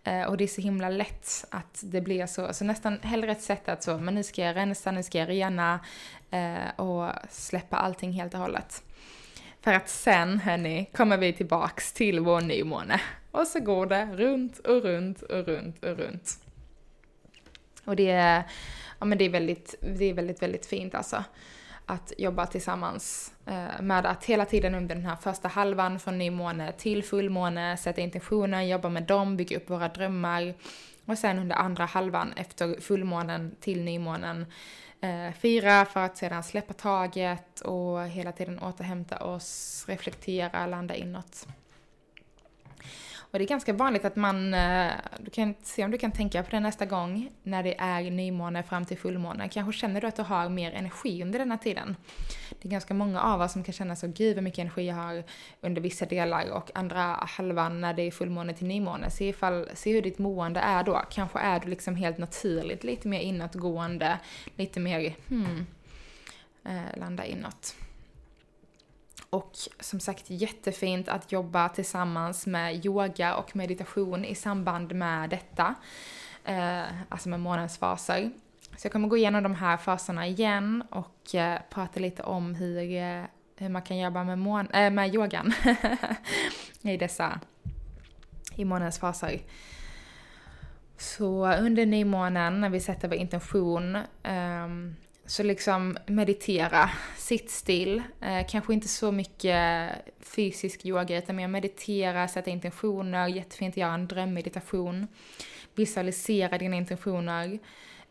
Eh, 0.04 0.24
och 0.24 0.38
det 0.38 0.44
är 0.44 0.48
så 0.48 0.62
himla 0.62 0.90
lätt 0.90 1.46
att 1.52 1.82
det 1.84 2.02
blir 2.02 2.26
så. 2.26 2.54
Så 2.54 2.66
nästan 2.66 3.00
hellre 3.00 3.32
ett 3.32 3.42
sätt 3.42 3.70
att 3.70 3.84
så, 3.84 3.98
men 3.98 4.16
nu 4.16 4.24
ska 4.24 4.42
jag 4.42 4.56
rensa, 4.56 4.92
nu 4.92 5.04
ska 5.04 5.18
jag 5.18 5.30
rena 5.30 5.80
eh, 6.32 6.70
och 6.76 7.12
släppa 7.30 7.78
allting 7.78 8.12
helt 8.12 8.34
och 8.34 8.40
hållet. 8.40 8.84
För 9.62 9.74
att 9.74 9.90
sen, 9.90 10.40
hörni, 10.40 10.90
kommer 10.94 11.18
vi 11.18 11.34
tillbaks 11.34 11.94
till 11.94 12.20
vår 12.20 12.42
nymåne. 12.42 13.02
Och 13.32 13.48
så 13.48 13.60
går 13.60 13.86
det 13.86 14.06
runt 14.14 14.60
och 14.60 14.84
runt 14.84 15.22
och 15.22 15.46
runt 15.48 15.84
och 15.84 15.98
runt. 15.98 16.40
Och 17.86 17.96
det 17.96 18.10
är, 18.10 18.44
ja 19.00 19.06
men 19.06 19.18
det 19.18 19.26
är 19.26 19.30
väldigt, 19.30 19.76
det 19.82 20.06
är 20.06 20.14
väldigt, 20.14 20.42
väldigt 20.42 20.66
fint 20.66 20.96
alltså. 20.96 21.24
Att 21.86 22.14
jobba 22.18 22.46
tillsammans 22.46 23.34
eh, 23.46 23.82
med 23.82 24.06
att 24.06 24.26
hela 24.26 24.46
tiden 24.46 24.76
under 24.76 24.96
den 24.96 25.06
här 25.06 25.16
första 25.16 25.48
halvan 25.48 26.00
från 26.00 26.18
nymåne 26.18 26.72
till 26.72 27.04
fullmåne 27.04 27.78
sätta 27.78 28.02
intentioner, 28.02 28.62
jobba 28.62 28.90
med 28.90 29.04
dem, 29.04 29.38
bygga 29.38 29.58
upp 29.58 29.70
våra 29.70 29.88
drömmar. 29.90 30.54
Och 31.06 31.18
sen 31.18 31.40
under 31.40 31.56
andra 31.56 31.86
halvan 31.86 32.34
efter 32.34 32.82
fullmånen 32.82 33.56
till 33.60 33.84
nymånen 33.84 34.46
eh, 35.02 35.32
fira 35.40 35.86
för 35.86 36.00
att 36.00 36.18
sedan 36.18 36.44
släppa 36.44 36.74
taget 36.74 37.62
och 37.62 38.08
hela 38.08 38.32
tiden 38.32 38.60
återhämta 38.60 39.18
oss, 39.18 39.86
reflektera, 39.88 40.66
landa 40.66 40.96
inåt. 40.96 41.48
Och 43.32 43.40
det 43.40 43.46
är 43.46 43.48
ganska 43.48 43.74
vanligt 43.74 44.06
att 44.06 44.16
man, 44.16 44.54
eh, 44.54 44.92
du 45.20 45.32
kan 45.32 45.54
se 45.64 45.86
om 45.86 45.92
du 45.92 45.98
kan 45.98 46.12
tänka 46.12 46.44
på 46.44 46.52
det 46.52 46.60
nästa 46.60 46.86
gång 46.86 47.30
när 47.44 47.64
det 47.64 47.76
är 47.80 48.12
nymåne 48.12 48.64
fram 48.64 48.86
till 48.86 48.98
fullmåne. 48.98 49.50
Kanske 49.50 49.80
känner 49.80 50.02
du 50.02 50.08
att 50.08 50.16
du 50.16 50.22
har 50.22 50.50
mer 50.50 50.72
energi 50.72 51.24
under 51.24 51.40
denna 51.40 51.58
tiden. 51.58 51.96
Det 52.50 52.68
är 52.68 52.72
ganska 52.72 52.94
många 52.94 53.22
av 53.22 53.42
oss 53.42 53.52
som 53.52 53.64
kan 53.64 53.74
känna 53.74 53.96
så, 53.96 54.08
gud 54.08 54.36
vad 54.36 54.44
mycket 54.44 54.60
energi 54.60 54.88
jag 54.88 54.96
har 54.96 55.24
under 55.62 55.82
vissa 55.82 56.06
delar 56.06 56.52
och 56.52 56.72
andra 56.76 57.02
halvan 57.04 57.82
när 57.82 57.94
det 57.94 58.02
är 58.02 58.12
fullmåne 58.12 58.54
till 58.54 58.68
nymåne. 58.68 59.10
Se, 59.10 59.28
ifall, 59.30 59.70
se 59.74 59.94
hur 59.94 60.02
ditt 60.02 60.20
mående 60.20 60.60
är 60.60 60.84
då. 60.84 61.02
Kanske 61.12 61.40
är 61.40 61.60
du 61.60 61.70
liksom 61.70 61.96
helt 61.96 62.18
naturligt 62.18 62.84
lite 62.84 63.08
mer 63.08 63.20
inåtgående, 63.20 64.20
lite 64.56 64.80
mer 64.80 65.16
hmm, 65.30 65.66
eh, 66.66 67.00
landa 67.00 67.26
inåt. 67.26 67.76
Och 69.30 69.52
som 69.80 70.00
sagt 70.00 70.30
jättefint 70.30 71.08
att 71.08 71.32
jobba 71.32 71.70
tillsammans 71.70 72.48
med 72.48 72.86
yoga 72.86 73.36
och 73.36 73.56
meditation 73.56 74.26
i 74.26 74.36
samband 74.36 74.96
med 74.96 75.30
detta. 75.30 75.76
Eh, 76.44 76.84
alltså 77.10 77.30
med 77.30 77.40
månens 77.40 77.78
faser. 77.78 78.32
Så 78.78 78.86
jag 78.86 78.92
kommer 78.92 79.08
gå 79.08 79.18
igenom 79.18 79.44
de 79.44 79.56
här 79.56 79.78
faserna 79.78 80.28
igen 80.28 80.84
och 80.90 81.36
eh, 81.36 81.60
prata 81.70 82.00
lite 82.00 82.24
om 82.24 82.56
hur, 82.56 82.78
eh, 82.78 83.24
hur 83.58 83.70
man 83.70 83.82
kan 83.82 83.98
jobba 83.98 84.24
med, 84.24 84.40
mån 84.40 84.68
äh, 84.68 84.92
med 84.92 85.16
yogan 85.16 85.54
i 86.82 86.98
dessa, 86.98 87.40
i 88.56 88.66
månens 88.66 89.00
faser. 89.00 89.42
Så 90.98 91.54
under 91.54 91.86
nymånen, 91.86 92.62
när 92.62 92.70
vi 92.70 92.80
sätter 92.80 93.08
vår 93.08 93.18
intention, 93.18 93.98
um, 94.24 94.96
så 95.28 95.44
liksom 95.44 95.98
meditera, 96.06 96.90
sitt 97.18 97.52
still, 97.52 98.04
eh, 98.22 98.48
kanske 98.48 98.74
inte 98.74 98.88
så 98.88 99.12
mycket 99.12 99.92
fysisk 100.20 100.86
yoga 100.86 101.18
utan 101.18 101.36
mer 101.36 101.48
meditera, 101.48 102.28
sätta 102.28 102.50
intentioner, 102.50 103.28
jättefint 103.28 103.74
att 103.74 103.78
göra 103.78 103.94
en 103.94 104.08
drömmeditation, 104.08 105.08
visualisera 105.76 106.58
dina 106.58 106.76
intentioner, 106.76 107.60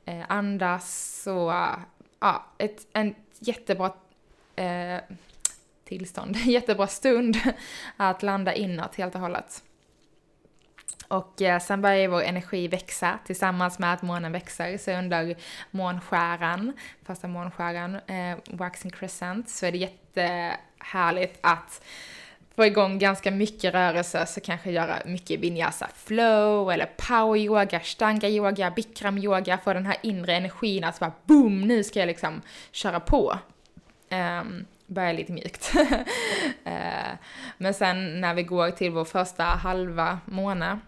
eh, 0.04 0.24
andas 0.28 1.22
och 1.26 1.52
ja, 2.20 2.46
ett 2.58 2.86
en 2.92 3.14
jättebra 3.38 3.92
eh, 4.56 4.98
tillstånd, 5.84 6.36
jättebra 6.44 6.86
stund 6.86 7.36
att 7.96 8.22
landa 8.22 8.54
inåt 8.54 8.94
helt 8.94 9.14
och 9.14 9.20
hållet. 9.20 9.62
Och 11.08 11.42
eh, 11.42 11.60
sen 11.60 11.82
börjar 11.82 12.08
vår 12.08 12.22
energi 12.22 12.68
växa 12.68 13.18
tillsammans 13.26 13.78
med 13.78 13.92
att 13.92 14.02
månen 14.02 14.32
växer. 14.32 14.78
Så 14.78 14.92
under 14.92 15.36
månskäran, 15.70 16.72
första 17.06 17.28
månskäran, 17.28 17.94
eh, 17.94 18.38
waxing 18.50 18.90
crescent, 18.90 19.50
så 19.50 19.66
är 19.66 19.72
det 19.72 19.78
jättehärligt 19.78 21.38
att 21.40 21.82
få 22.56 22.66
igång 22.66 22.98
ganska 22.98 23.30
mycket 23.30 23.74
rörelse, 23.74 24.26
så 24.26 24.40
kanske 24.40 24.70
göra 24.70 24.98
mycket 25.04 25.40
vinyasa 25.40 25.88
flow 25.94 26.70
eller 26.70 26.90
power 26.96 27.36
yoga, 27.36 27.80
stanga 27.80 28.28
yoga, 28.28 28.70
bikram 28.70 29.18
yoga, 29.18 29.58
få 29.58 29.72
den 29.72 29.86
här 29.86 29.96
inre 30.02 30.36
energin 30.36 30.84
att 30.84 31.00
bara 31.00 31.12
boom, 31.24 31.60
nu 31.60 31.84
ska 31.84 31.98
jag 31.98 32.06
liksom 32.06 32.42
köra 32.72 33.00
på. 33.00 33.38
Ehm, 34.08 34.46
um, 34.46 34.66
börja 34.86 35.12
lite 35.12 35.32
mjukt. 35.32 35.72
uh, 35.76 35.92
men 37.58 37.74
sen 37.74 38.20
när 38.20 38.34
vi 38.34 38.42
går 38.42 38.70
till 38.70 38.90
vår 38.92 39.04
första 39.04 39.44
halva 39.44 40.18
månad, 40.24 40.78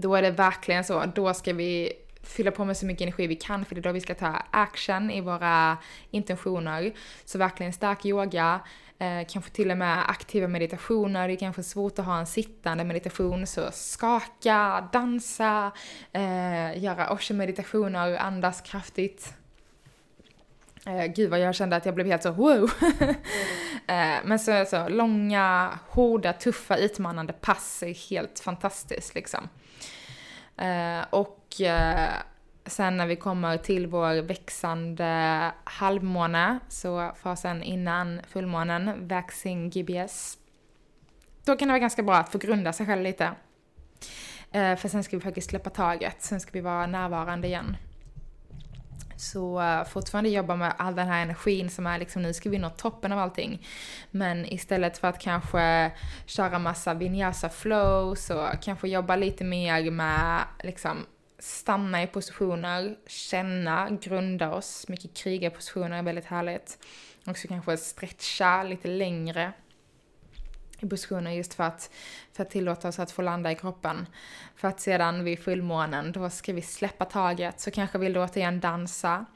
då 0.00 0.14
är 0.14 0.22
det 0.22 0.30
verkligen 0.30 0.84
så, 0.84 1.04
då 1.14 1.34
ska 1.34 1.52
vi 1.52 1.92
fylla 2.22 2.50
på 2.50 2.64
med 2.64 2.76
så 2.76 2.86
mycket 2.86 3.02
energi 3.02 3.26
vi 3.26 3.36
kan 3.36 3.64
för 3.64 3.74
det 3.74 3.80
är 3.80 3.82
då 3.82 3.92
vi 3.92 4.00
ska 4.00 4.14
ta 4.14 4.42
action 4.50 5.10
i 5.10 5.20
våra 5.20 5.76
intentioner. 6.10 6.92
Så 7.24 7.38
verkligen 7.38 7.72
stark 7.72 8.06
yoga, 8.06 8.60
eh, 8.98 9.26
kanske 9.28 9.50
till 9.50 9.70
och 9.70 9.76
med 9.76 10.10
aktiva 10.10 10.48
meditationer, 10.48 11.28
det 11.28 11.34
är 11.34 11.38
kanske 11.38 11.62
svårt 11.62 11.98
att 11.98 12.04
ha 12.04 12.18
en 12.18 12.26
sittande 12.26 12.84
meditation, 12.84 13.46
så 13.46 13.68
skaka, 13.72 14.88
dansa, 14.92 15.72
eh, 16.12 16.82
göra 16.82 17.12
osha-meditationer, 17.12 18.16
andas 18.16 18.60
kraftigt. 18.60 19.34
Eh, 20.86 21.06
gud 21.06 21.30
vad 21.30 21.40
jag 21.40 21.54
kände 21.54 21.76
att 21.76 21.86
jag 21.86 21.94
blev 21.94 22.06
helt 22.06 22.22
så 22.22 22.30
wow! 22.30 22.70
eh, 23.86 24.16
men 24.24 24.38
så, 24.38 24.64
så 24.68 24.88
långa, 24.88 25.78
hårda, 25.88 26.32
tuffa, 26.32 26.76
utmanande 26.76 27.32
pass 27.32 27.82
är 27.82 28.10
helt 28.10 28.40
fantastiskt 28.40 29.14
liksom. 29.14 29.48
Eh, 30.60 31.04
och 31.10 31.60
eh, 31.60 32.12
sen 32.66 32.96
när 32.96 33.06
vi 33.06 33.16
kommer 33.16 33.56
till 33.56 33.86
vår 33.86 34.22
växande 34.22 35.52
halvmåne, 35.64 36.58
så 36.68 37.12
fasen 37.16 37.62
innan 37.62 38.20
fullmånen, 38.28 39.08
vaxing 39.08 39.70
GBS, 39.70 40.38
då 41.44 41.56
kan 41.56 41.68
det 41.68 41.72
vara 41.72 41.78
ganska 41.78 42.02
bra 42.02 42.16
att 42.16 42.32
få 42.32 42.38
grunda 42.38 42.72
sig 42.72 42.86
själv 42.86 43.02
lite. 43.02 43.32
Eh, 44.52 44.76
för 44.76 44.88
sen 44.88 45.04
ska 45.04 45.16
vi 45.16 45.22
faktiskt 45.22 45.50
släppa 45.50 45.70
taget, 45.70 46.22
sen 46.22 46.40
ska 46.40 46.50
vi 46.52 46.60
vara 46.60 46.86
närvarande 46.86 47.48
igen. 47.48 47.76
Så 49.20 49.60
uh, 49.60 49.84
fortfarande 49.84 50.30
jobba 50.30 50.56
med 50.56 50.74
all 50.78 50.94
den 50.94 51.08
här 51.08 51.22
energin 51.22 51.70
som 51.70 51.86
är 51.86 51.98
liksom 51.98 52.22
nu 52.22 52.34
ska 52.34 52.50
vi 52.50 52.58
nå 52.58 52.70
toppen 52.70 53.12
av 53.12 53.18
allting. 53.18 53.66
Men 54.10 54.52
istället 54.52 54.98
för 54.98 55.08
att 55.08 55.18
kanske 55.18 55.92
köra 56.26 56.58
massa 56.58 56.94
vinyasa 56.94 57.48
flow 57.48 58.14
så 58.14 58.48
kanske 58.62 58.88
jobba 58.88 59.16
lite 59.16 59.44
mer 59.44 59.90
med 59.90 60.40
liksom 60.62 61.06
stanna 61.38 62.02
i 62.02 62.06
positioner, 62.06 62.96
känna, 63.06 63.90
grunda 63.90 64.54
oss. 64.54 64.88
Mycket 64.88 65.16
krigarpositioner 65.16 65.98
är 65.98 66.02
väldigt 66.02 66.24
härligt. 66.24 66.78
Också 67.26 67.48
kanske 67.48 67.76
stretcha 67.76 68.62
lite 68.62 68.88
längre 68.88 69.52
i 70.80 70.88
positioner 70.88 71.30
just 71.30 71.54
för 71.54 71.64
att, 71.64 71.90
för 72.32 72.42
att 72.42 72.50
tillåta 72.50 72.88
oss 72.88 72.98
att 72.98 73.10
få 73.10 73.22
landa 73.22 73.52
i 73.52 73.54
kroppen. 73.54 74.06
För 74.56 74.68
att 74.68 74.80
sedan 74.80 75.24
vid 75.24 75.38
fullmånen, 75.38 76.12
då 76.12 76.30
ska 76.30 76.52
vi 76.52 76.62
släppa 76.62 77.04
taget, 77.04 77.60
så 77.60 77.70
kanske 77.70 77.98
vill 77.98 78.12
du 78.12 78.20
återigen 78.20 78.60
dansa. 78.60 79.26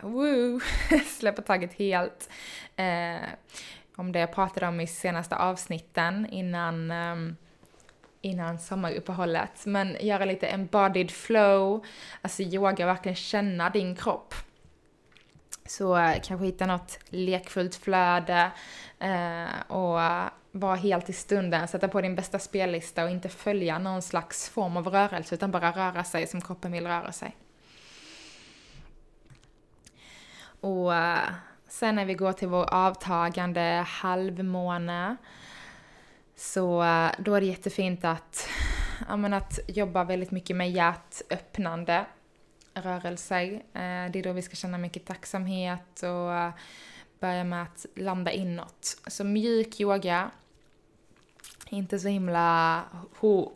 woo, 0.00 0.60
släppa 1.18 1.42
taget 1.42 1.72
helt. 1.72 2.30
Eh, 2.76 3.28
om 3.96 4.12
det 4.12 4.18
jag 4.18 4.34
pratade 4.34 4.66
om 4.66 4.80
i 4.80 4.86
senaste 4.86 5.36
avsnitten 5.36 6.26
innan 6.30 6.90
eh, 6.90 7.34
innan 8.20 8.58
sommaruppehållet. 8.58 9.66
Men 9.66 9.96
göra 10.00 10.24
lite 10.24 10.46
embodied 10.46 11.10
flow, 11.10 11.84
alltså 12.22 12.42
yoga, 12.42 12.86
verkligen 12.86 13.16
känna 13.16 13.70
din 13.70 13.96
kropp. 13.96 14.34
Så 15.66 15.96
eh, 15.96 16.20
kanske 16.22 16.46
hitta 16.46 16.66
något 16.66 16.98
lekfullt 17.08 17.74
flöde 17.74 18.50
eh, 18.98 19.70
och 19.72 20.00
vara 20.52 20.76
helt 20.76 21.08
i 21.08 21.12
stunden, 21.12 21.68
sätta 21.68 21.88
på 21.88 22.00
din 22.00 22.14
bästa 22.14 22.38
spellista 22.38 23.04
och 23.04 23.10
inte 23.10 23.28
följa 23.28 23.78
någon 23.78 24.02
slags 24.02 24.48
form 24.48 24.76
av 24.76 24.86
rörelse 24.88 25.34
utan 25.34 25.50
bara 25.50 25.70
röra 25.70 26.04
sig 26.04 26.26
som 26.26 26.40
kroppen 26.40 26.72
vill 26.72 26.86
röra 26.86 27.12
sig. 27.12 27.36
Och 30.60 30.94
eh, 30.94 31.28
sen 31.68 31.94
när 31.94 32.04
vi 32.04 32.14
går 32.14 32.32
till 32.32 32.48
vår 32.48 32.74
avtagande 32.74 33.84
halvmåne 33.88 35.16
så 36.36 36.82
eh, 36.82 37.10
då 37.18 37.34
är 37.34 37.40
det 37.40 37.46
jättefint 37.46 38.04
att, 38.04 38.48
ja, 39.08 39.36
att 39.36 39.58
jobba 39.68 40.04
väldigt 40.04 40.30
mycket 40.30 40.56
med 40.56 40.70
hjärtöppnande 40.70 42.04
rörelser. 42.74 43.52
Eh, 43.54 44.10
det 44.10 44.18
är 44.18 44.22
då 44.22 44.32
vi 44.32 44.42
ska 44.42 44.56
känna 44.56 44.78
mycket 44.78 45.06
tacksamhet 45.06 46.02
och 46.02 46.60
börja 47.20 47.44
med 47.44 47.62
att 47.62 47.86
landa 47.96 48.30
inåt. 48.32 48.96
Så 49.06 49.24
mjuk 49.24 49.80
yoga, 49.80 50.30
inte 51.72 51.98
så 51.98 52.08
himla, 52.08 52.84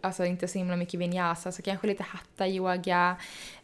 alltså 0.01 0.25
inte 0.25 0.49
så 0.49 0.59
himla 0.59 0.77
mycket 0.77 1.01
vinyasa, 1.01 1.53
så 1.53 1.63
kanske 1.63 1.87
lite 1.87 2.03
hatta-yoga, 2.03 3.17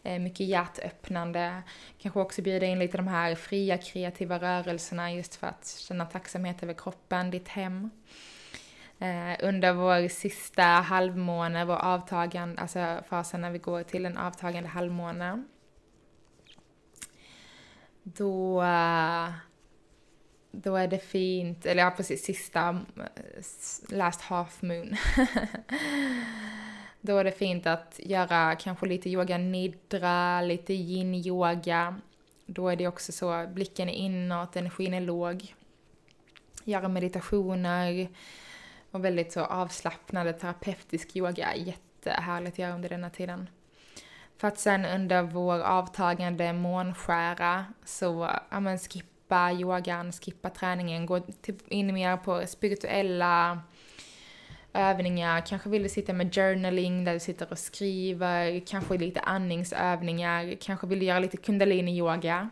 eh, 0.03 0.19
mycket 0.19 0.47
hjärtöppnande. 0.47 1.63
Kanske 1.97 2.19
också 2.19 2.41
bjuda 2.41 2.65
in 2.65 2.79
lite 2.79 2.97
de 2.97 3.07
här 3.07 3.35
fria 3.35 3.77
kreativa 3.77 4.39
rörelserna 4.39 5.13
just 5.13 5.35
för 5.35 5.47
att 5.47 5.67
känna 5.67 6.05
tacksamhet 6.05 6.63
över 6.63 6.73
kroppen, 6.73 7.31
ditt 7.31 7.47
hem 7.47 7.89
eh, 8.99 9.47
under 9.47 9.73
vår 9.73 10.07
sista 10.07 10.63
halvmåne, 10.63 11.65
vår 11.65 11.75
avtagande, 11.75 12.61
alltså 12.61 13.03
fasen 13.09 13.41
när 13.41 13.51
vi 13.51 13.59
går 13.59 13.83
till 13.83 14.05
en 14.05 14.17
avtagande 14.17 14.69
halvmåne. 14.69 15.43
Då, 18.03 18.61
eh, 18.63 19.29
då 20.51 20.75
är 20.75 20.87
det 20.87 20.99
fint, 20.99 21.65
eller 21.65 21.83
ja 21.83 21.91
precis, 21.91 22.23
sista, 22.23 22.81
eh, 22.97 23.43
last 23.97 24.21
half 24.21 24.61
moon. 24.61 24.95
då 27.01 27.17
är 27.17 27.23
det 27.23 27.31
fint 27.31 27.67
att 27.67 27.99
göra 28.03 28.55
kanske 28.55 28.85
lite 28.85 29.09
yoga 29.09 29.37
nidra, 29.37 30.41
lite 30.41 30.73
yin-yoga. 30.73 31.95
Då 32.45 32.69
är 32.69 32.75
det 32.75 32.87
också 32.87 33.11
så, 33.11 33.47
blicken 33.53 33.89
är 33.89 33.93
inåt, 33.93 34.55
energin 34.55 34.93
är 34.93 35.01
låg. 35.01 35.55
Göra 36.63 36.87
meditationer, 36.87 38.09
och 38.91 39.05
väldigt 39.05 39.31
så 39.31 39.41
avslappnande 39.41 40.33
terapeutisk 40.33 41.15
yoga. 41.15 41.55
Jättehärligt 41.55 42.53
att 42.53 42.59
göra 42.59 42.75
under 42.75 42.89
denna 42.89 43.09
tiden. 43.09 43.49
För 44.37 44.47
att 44.47 44.59
sen 44.59 44.85
under 44.85 45.21
vår 45.21 45.59
avtagande 45.59 46.53
månskära 46.53 47.65
så, 47.85 48.29
ja 48.49 48.59
men 48.59 48.79
skippa 48.79 49.10
yogan, 49.51 50.11
skippa 50.11 50.49
träningen, 50.49 51.05
gå 51.05 51.19
in 51.69 51.93
mer 51.93 52.17
på 52.17 52.47
spirituella 52.47 53.61
övningar, 54.73 55.45
kanske 55.45 55.69
vill 55.69 55.83
du 55.83 55.89
sitta 55.89 56.13
med 56.13 56.35
journaling 56.35 57.03
där 57.03 57.13
du 57.13 57.19
sitter 57.19 57.51
och 57.51 57.59
skriver, 57.59 58.59
kanske 58.59 58.97
lite 58.97 59.19
andningsövningar, 59.19 60.55
kanske 60.61 60.87
vill 60.87 60.99
du 60.99 61.05
göra 61.05 61.19
lite 61.19 61.37
kundalini-yoga. 61.37 62.49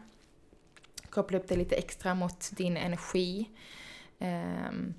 Koppla 1.10 1.38
upp 1.38 1.48
det 1.48 1.56
lite 1.56 1.76
extra 1.76 2.16
mot 2.16 2.52
din 2.58 2.78
energi. 2.78 3.50
Um, 4.20 4.94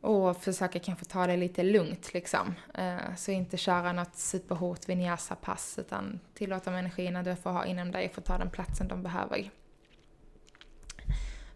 och 0.00 0.36
försöka 0.36 0.78
kanske 0.78 1.04
ta 1.04 1.26
det 1.26 1.36
lite 1.36 1.62
lugnt 1.62 2.14
liksom. 2.14 2.54
Uh, 2.78 3.14
så 3.16 3.32
inte 3.32 3.56
köra 3.56 3.92
något 3.92 4.16
superhårt 4.16 4.88
vinyasa-pass 4.88 5.78
utan 5.78 6.20
tillåta 6.34 6.78
energierna 6.78 7.22
du 7.22 7.36
får 7.36 7.50
ha 7.50 7.64
inom 7.64 7.90
dig 7.90 8.08
få 8.08 8.20
ta 8.20 8.38
den 8.38 8.50
platsen 8.50 8.88
de 8.88 9.02
behöver. 9.02 9.50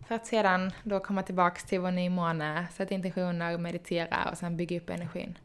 För 0.06 0.14
att 0.14 0.26
sedan 0.26 0.72
då 0.82 1.00
komma 1.00 1.22
tillbaks 1.22 1.64
till 1.64 1.80
vår 1.80 1.90
nymåne, 1.90 2.66
sätta 2.72 2.94
intentioner, 2.94 3.58
meditera 3.58 4.28
och 4.30 4.38
sen 4.38 4.56
bygga 4.56 4.76
upp 4.76 4.90
energin. 4.90 5.38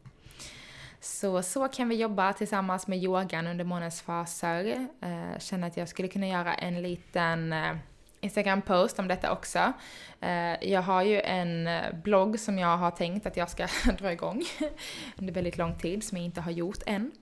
Så, 1.00 1.42
så 1.42 1.68
kan 1.68 1.88
vi 1.88 1.94
jobba 1.94 2.32
tillsammans 2.32 2.86
med 2.86 3.02
yogan 3.02 3.46
under 3.46 3.64
månens 3.64 4.02
faser. 4.02 4.86
Eh, 5.00 5.38
känner 5.38 5.66
att 5.66 5.76
jag 5.76 5.88
skulle 5.88 6.08
kunna 6.08 6.28
göra 6.28 6.54
en 6.54 6.82
liten 6.82 7.52
eh, 7.52 7.76
Instagram-post 8.20 8.98
om 8.98 9.08
detta 9.08 9.32
också. 9.32 9.72
Eh, 10.20 10.70
jag 10.70 10.82
har 10.82 11.02
ju 11.02 11.20
en 11.20 11.66
eh, 11.66 11.94
blogg 12.02 12.40
som 12.40 12.58
jag 12.58 12.76
har 12.76 12.90
tänkt 12.90 13.26
att 13.26 13.36
jag 13.36 13.50
ska 13.50 13.66
dra 13.98 14.12
igång 14.12 14.42
under 15.18 15.32
väldigt 15.32 15.58
lång 15.58 15.78
tid 15.78 16.04
som 16.04 16.18
jag 16.18 16.24
inte 16.24 16.40
har 16.40 16.50
gjort 16.50 16.82
än. 16.86 17.12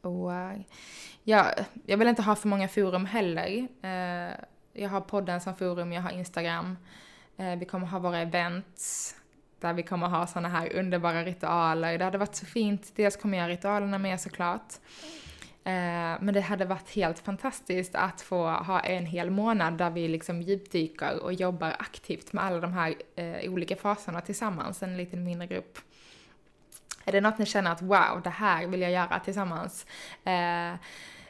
Och 0.00 0.34
eh, 0.34 0.60
ja, 1.24 1.52
jag, 1.56 1.64
jag 1.86 1.96
vill 1.96 2.08
inte 2.08 2.22
ha 2.22 2.36
för 2.36 2.48
många 2.48 2.68
forum 2.68 3.06
heller. 3.06 3.68
Eh, 3.82 4.34
jag 4.74 4.88
har 4.88 5.00
podden 5.00 5.40
som 5.40 5.54
forum, 5.54 5.92
jag 5.92 6.02
har 6.02 6.10
Instagram. 6.10 6.76
Eh, 7.36 7.56
vi 7.56 7.64
kommer 7.64 7.86
ha 7.86 7.98
våra 7.98 8.18
events 8.18 9.14
där 9.60 9.72
vi 9.72 9.82
kommer 9.82 10.08
ha 10.08 10.26
såna 10.26 10.48
här 10.48 10.76
underbara 10.76 11.24
ritualer. 11.24 11.98
Det 11.98 12.04
hade 12.04 12.18
varit 12.18 12.34
så 12.34 12.46
fint. 12.46 12.92
Dels 12.96 13.16
kommer 13.16 13.38
jag 13.38 13.44
ha 13.44 13.50
ritualerna 13.50 13.98
med 13.98 14.20
såklart. 14.20 14.74
Eh, 15.64 15.72
men 16.20 16.34
det 16.34 16.40
hade 16.40 16.64
varit 16.64 16.90
helt 16.90 17.18
fantastiskt 17.18 17.94
att 17.94 18.20
få 18.20 18.48
ha 18.48 18.80
en 18.80 19.06
hel 19.06 19.30
månad 19.30 19.78
där 19.78 19.90
vi 19.90 20.08
liksom 20.08 20.42
djupdyker 20.42 21.22
och 21.22 21.32
jobbar 21.32 21.76
aktivt 21.78 22.32
med 22.32 22.44
alla 22.44 22.60
de 22.60 22.72
här 22.72 22.94
eh, 23.16 23.52
olika 23.52 23.76
faserna 23.76 24.20
tillsammans, 24.20 24.82
en 24.82 24.96
liten 24.96 25.24
mindre 25.24 25.46
grupp. 25.46 25.78
Är 27.04 27.12
det 27.12 27.20
något 27.20 27.38
ni 27.38 27.46
känner 27.46 27.72
att 27.72 27.82
wow, 27.82 28.20
det 28.24 28.30
här 28.30 28.66
vill 28.66 28.80
jag 28.80 28.90
göra 28.90 29.20
tillsammans? 29.20 29.86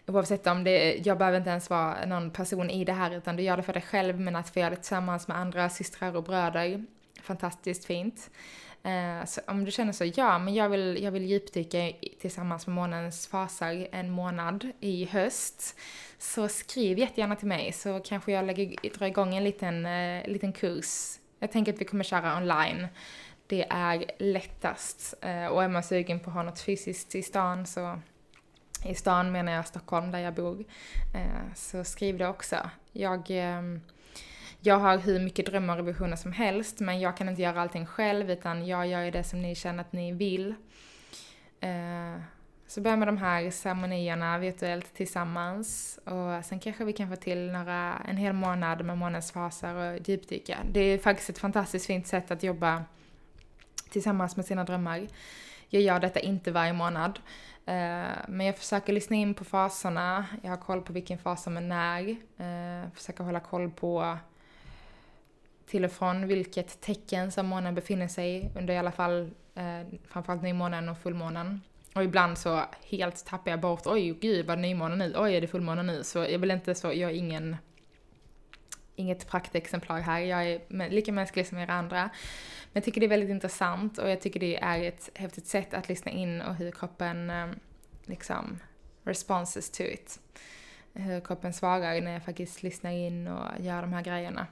Oavsett 0.07 0.47
om 0.47 0.65
det, 0.65 0.97
jag 1.07 1.19
behöver 1.19 1.39
inte 1.39 1.51
ens 1.51 1.71
vara 1.71 2.07
någon 2.07 2.31
person 2.31 2.71
i 2.71 2.85
det 2.85 2.93
här 2.93 3.11
utan 3.11 3.37
du 3.37 3.43
gör 3.43 3.57
det 3.57 3.63
för 3.63 3.73
dig 3.73 3.83
själv 3.83 4.21
men 4.21 4.37
att 4.37 4.51
få 4.51 4.61
göra 4.61 4.71
det 4.71 4.77
tillsammans 4.77 5.29
med 5.29 5.37
andra 5.37 5.69
systrar 5.69 6.17
och 6.17 6.23
bröder, 6.23 6.85
fantastiskt 7.23 7.85
fint. 7.85 8.31
Eh, 8.83 9.25
så 9.27 9.41
om 9.47 9.65
du 9.65 9.71
känner 9.71 9.93
så, 9.93 10.05
ja 10.15 10.39
men 10.39 10.55
jag 10.55 10.69
vill, 10.69 11.03
jag 11.03 11.13
vill 11.13 11.25
djupdyka 11.25 11.93
tillsammans 12.21 12.67
med 12.67 12.75
månens 12.75 13.27
faser 13.27 13.89
en 13.93 14.11
månad 14.11 14.69
i 14.81 15.05
höst. 15.05 15.79
Så 16.19 16.49
skriv 16.49 16.99
jättegärna 16.99 17.37
till 17.37 17.49
mig 17.49 17.73
så 17.73 18.01
kanske 18.01 18.33
jag 18.33 18.45
lägger, 18.45 18.91
drar 18.99 19.07
igång 19.07 19.35
en 19.35 19.45
liten, 19.45 19.87
eh, 19.87 20.29
liten 20.29 20.53
kurs. 20.53 21.19
Jag 21.39 21.53
tänker 21.53 21.73
att 21.73 21.81
vi 21.81 21.85
kommer 21.85 22.05
köra 22.05 22.37
online. 22.37 22.87
Det 23.47 23.67
är 23.71 24.05
lättast. 24.19 25.15
Eh, 25.21 25.47
och 25.47 25.65
är 25.65 25.69
man 25.69 25.83
sugen 25.83 26.21
på 26.21 26.31
att 26.31 26.35
ha 26.35 26.43
något 26.43 26.61
fysiskt 26.61 27.15
i 27.15 27.23
stan 27.23 27.67
så 27.67 28.01
i 28.85 28.95
stan 28.95 29.33
menar 29.33 29.53
jag 29.53 29.67
Stockholm 29.67 30.11
där 30.11 30.19
jag 30.19 30.35
bor. 30.35 30.65
Eh, 31.15 31.55
så 31.55 31.85
skriv 31.85 32.19
det 32.19 32.29
också. 32.29 32.71
Jag 32.93 33.31
ehm, 33.31 33.81
jag 34.65 34.79
har 34.79 34.99
hur 34.99 35.21
mycket 35.21 35.47
drömmar 35.47 35.79
och 35.79 35.89
visioner 35.89 36.17
som 36.17 36.33
helst, 36.33 36.81
men 36.81 37.01
jag 37.01 37.17
kan 37.17 37.29
inte 37.29 37.43
göra 37.43 37.61
allting 37.61 37.87
själv, 37.87 38.31
utan 38.31 38.67
jag 38.67 38.87
gör 38.87 39.03
ju 39.03 39.11
det 39.11 39.25
som 39.25 39.43
ni 39.43 39.55
känner 39.55 39.81
att 39.81 39.93
ni 39.93 40.13
vill. 40.13 40.55
Eh, 41.61 42.21
så 42.67 42.81
börja 42.81 42.97
med 42.97 43.09
de 43.09 43.19
här 43.19 43.51
ceremonierna 43.51 44.39
virtuellt 44.39 44.95
tillsammans 44.95 45.99
och 46.05 46.45
sen 46.45 46.61
kanske 46.61 46.85
vi 46.85 46.93
kan 46.93 47.09
få 47.09 47.17
till 47.17 47.51
några, 47.51 48.03
en 48.09 48.17
hel 48.17 48.33
månad 48.33 48.85
med 48.85 48.99
månadsfaser 48.99 49.75
och 49.75 50.09
djupdyka. 50.09 50.59
Det 50.73 50.81
är 50.81 50.99
faktiskt 50.99 51.31
ett 51.31 51.39
fantastiskt 51.39 51.87
fint 51.87 52.07
sätt 52.07 52.31
att 52.31 52.43
jobba 52.43 52.85
tillsammans 53.91 54.37
med 54.37 54.45
sina 54.45 54.65
drömmar. 54.65 55.07
Jag 55.69 55.83
gör 55.83 56.01
detta 56.01 56.21
inte 56.21 56.51
varje 56.51 56.73
månad, 56.73 57.19
Eh, 57.67 58.19
men 58.29 58.47
jag 58.47 58.57
försöker 58.57 58.93
lyssna 58.93 59.17
in 59.17 59.35
på 59.35 59.45
faserna, 59.45 60.27
jag 60.43 60.51
har 60.51 60.57
koll 60.57 60.83
på 60.83 60.93
vilken 60.93 61.19
fas 61.19 61.43
som 61.43 61.57
är 61.57 61.61
när, 61.61 62.09
uh, 62.09 62.91
försöker 62.95 63.25
hålla 63.25 63.41
koll 63.41 63.71
på 63.71 64.19
till 65.67 65.85
och 65.85 65.93
från 65.93 66.27
vilket 66.27 66.81
tecken 66.81 67.33
som 67.33 67.47
månen 67.47 67.75
befinner 67.75 68.09
sig 68.09 68.51
under 68.57 68.75
i 68.75 68.79
alla 68.79 68.93
fall 68.93 69.31
eh, 69.55 69.99
framförallt 70.09 70.43
nymånen 70.43 70.89
och 70.89 70.99
fullmånen. 70.99 71.61
Och 71.95 72.05
ibland 72.05 72.39
så 72.39 72.63
helt 72.91 73.27
tappar 73.27 73.51
jag 73.51 73.61
bort, 73.61 73.87
oj 73.87 74.11
gud 74.21 74.47
vad 74.47 74.59
nymånen 74.59 74.99
nu, 74.99 75.15
oj 75.17 75.37
är 75.37 75.41
det 75.41 75.47
fullmånen 75.47 75.87
nu? 75.87 76.05
Så 76.05 76.19
jag 76.19 76.39
vill 76.39 76.51
inte 76.51 76.75
så, 76.75 76.87
jag 76.87 77.11
är 77.11 77.15
ingen, 77.15 77.57
inget 79.03 79.29
praktexemplar 79.29 80.01
här, 80.01 80.21
jag 80.21 80.47
är 80.47 80.91
lika 80.91 81.13
mänsklig 81.13 81.47
som 81.47 81.59
er 81.59 81.71
andra. 81.71 82.03
Men 82.03 82.81
jag 82.81 82.85
tycker 82.85 83.01
det 83.01 83.07
är 83.07 83.09
väldigt 83.09 83.31
intressant 83.31 83.99
och 83.99 84.11
jag 84.11 84.21
tycker 84.21 84.41
det 84.41 84.57
är 84.57 84.83
ett 84.83 85.11
häftigt 85.15 85.47
sätt 85.47 85.75
att 85.75 85.89
lyssna 85.89 86.11
in 86.11 86.41
och 86.41 86.55
hur 86.55 86.71
kroppen 86.71 87.31
eh, 87.31 87.47
liksom 88.05 88.59
responses 89.05 89.71
to 89.71 89.83
it. 89.83 90.21
Hur 90.93 91.21
kroppen 91.21 91.53
svarar 91.53 92.01
när 92.01 92.13
jag 92.13 92.25
faktiskt 92.25 92.63
lyssnar 92.63 92.91
in 92.91 93.29
och 93.29 93.61
gör 93.61 93.83
de 93.83 93.93
här 93.93 94.03
grejerna. 94.03 94.47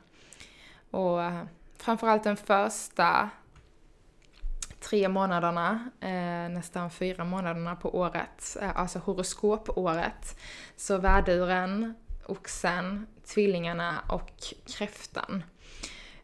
Och 0.91 1.23
eh, 1.23 1.45
framförallt 1.77 2.25
den 2.25 2.37
första 2.37 3.31
tre 4.81 5.09
månaderna, 5.09 5.91
eh, 6.01 6.49
nästan 6.55 6.91
fyra 6.91 7.25
månaderna 7.25 7.77
på 7.77 7.99
året, 7.99 8.57
eh, 8.61 8.77
alltså 8.77 8.99
horoskopåret, 8.99 10.39
så 10.77 10.99
värduren 10.99 11.95
oxen, 12.31 13.07
tvillingarna 13.27 14.03
och 14.09 14.31
kräftan. 14.67 15.43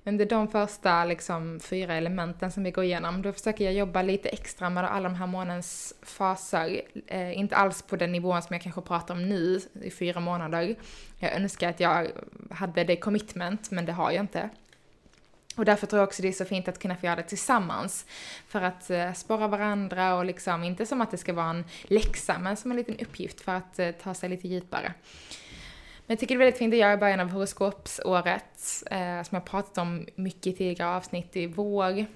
Under 0.04 0.26
de 0.26 0.48
första 0.48 1.04
liksom, 1.04 1.60
fyra 1.60 1.94
elementen 1.94 2.52
som 2.52 2.64
vi 2.64 2.70
går 2.70 2.84
igenom, 2.84 3.22
då 3.22 3.32
försöker 3.32 3.64
jag 3.64 3.74
jobba 3.74 4.02
lite 4.02 4.28
extra 4.28 4.70
med 4.70 4.84
alla 4.84 5.08
de 5.08 5.14
här 5.14 5.26
månens 5.26 5.94
faser. 6.02 6.82
Eh, 7.06 7.38
inte 7.38 7.56
alls 7.56 7.82
på 7.82 7.96
den 7.96 8.12
nivån 8.12 8.42
som 8.42 8.54
jag 8.54 8.62
kanske 8.62 8.80
pratar 8.80 9.14
om 9.14 9.28
nu 9.28 9.60
i 9.82 9.90
fyra 9.90 10.20
månader. 10.20 10.76
Jag 11.18 11.32
önskar 11.32 11.70
att 11.70 11.80
jag 11.80 12.08
hade 12.50 12.84
det 12.84 12.96
commitment, 12.96 13.70
men 13.70 13.86
det 13.86 13.92
har 13.92 14.10
jag 14.10 14.24
inte. 14.24 14.50
Och 15.56 15.64
därför 15.64 15.86
tror 15.86 16.00
jag 16.00 16.06
också 16.06 16.22
det 16.22 16.28
är 16.28 16.32
så 16.32 16.44
fint 16.44 16.68
att 16.68 16.78
kunna 16.78 16.96
få 16.96 17.06
göra 17.06 17.16
det 17.16 17.22
tillsammans. 17.22 18.06
För 18.48 18.62
att 18.62 18.90
eh, 18.90 19.12
spara 19.12 19.48
varandra 19.48 20.14
och 20.14 20.24
liksom, 20.24 20.64
inte 20.64 20.86
som 20.86 21.00
att 21.00 21.10
det 21.10 21.16
ska 21.16 21.32
vara 21.32 21.50
en 21.50 21.64
läxa, 21.82 22.38
men 22.38 22.56
som 22.56 22.70
en 22.70 22.76
liten 22.76 22.98
uppgift 22.98 23.40
för 23.40 23.52
att 23.52 23.78
eh, 23.78 23.90
ta 23.90 24.14
sig 24.14 24.28
lite 24.28 24.48
djupare. 24.48 24.92
Men 26.06 26.14
jag 26.14 26.18
tycker 26.18 26.34
det 26.34 26.38
är 26.38 26.44
väldigt 26.44 26.58
fint 26.58 26.74
att 26.74 26.78
göra 26.78 26.92
i 26.92 26.96
början 26.96 27.20
av 27.20 27.30
horoskopsåret, 27.30 28.82
eh, 28.90 29.22
som 29.22 29.36
jag 29.36 29.44
pratat 29.44 29.78
om 29.78 30.06
mycket 30.14 30.46
i 30.46 30.52
tidigare 30.52 30.96
avsnitt 30.96 31.36
i 31.36 31.46
vår. 31.46 32.06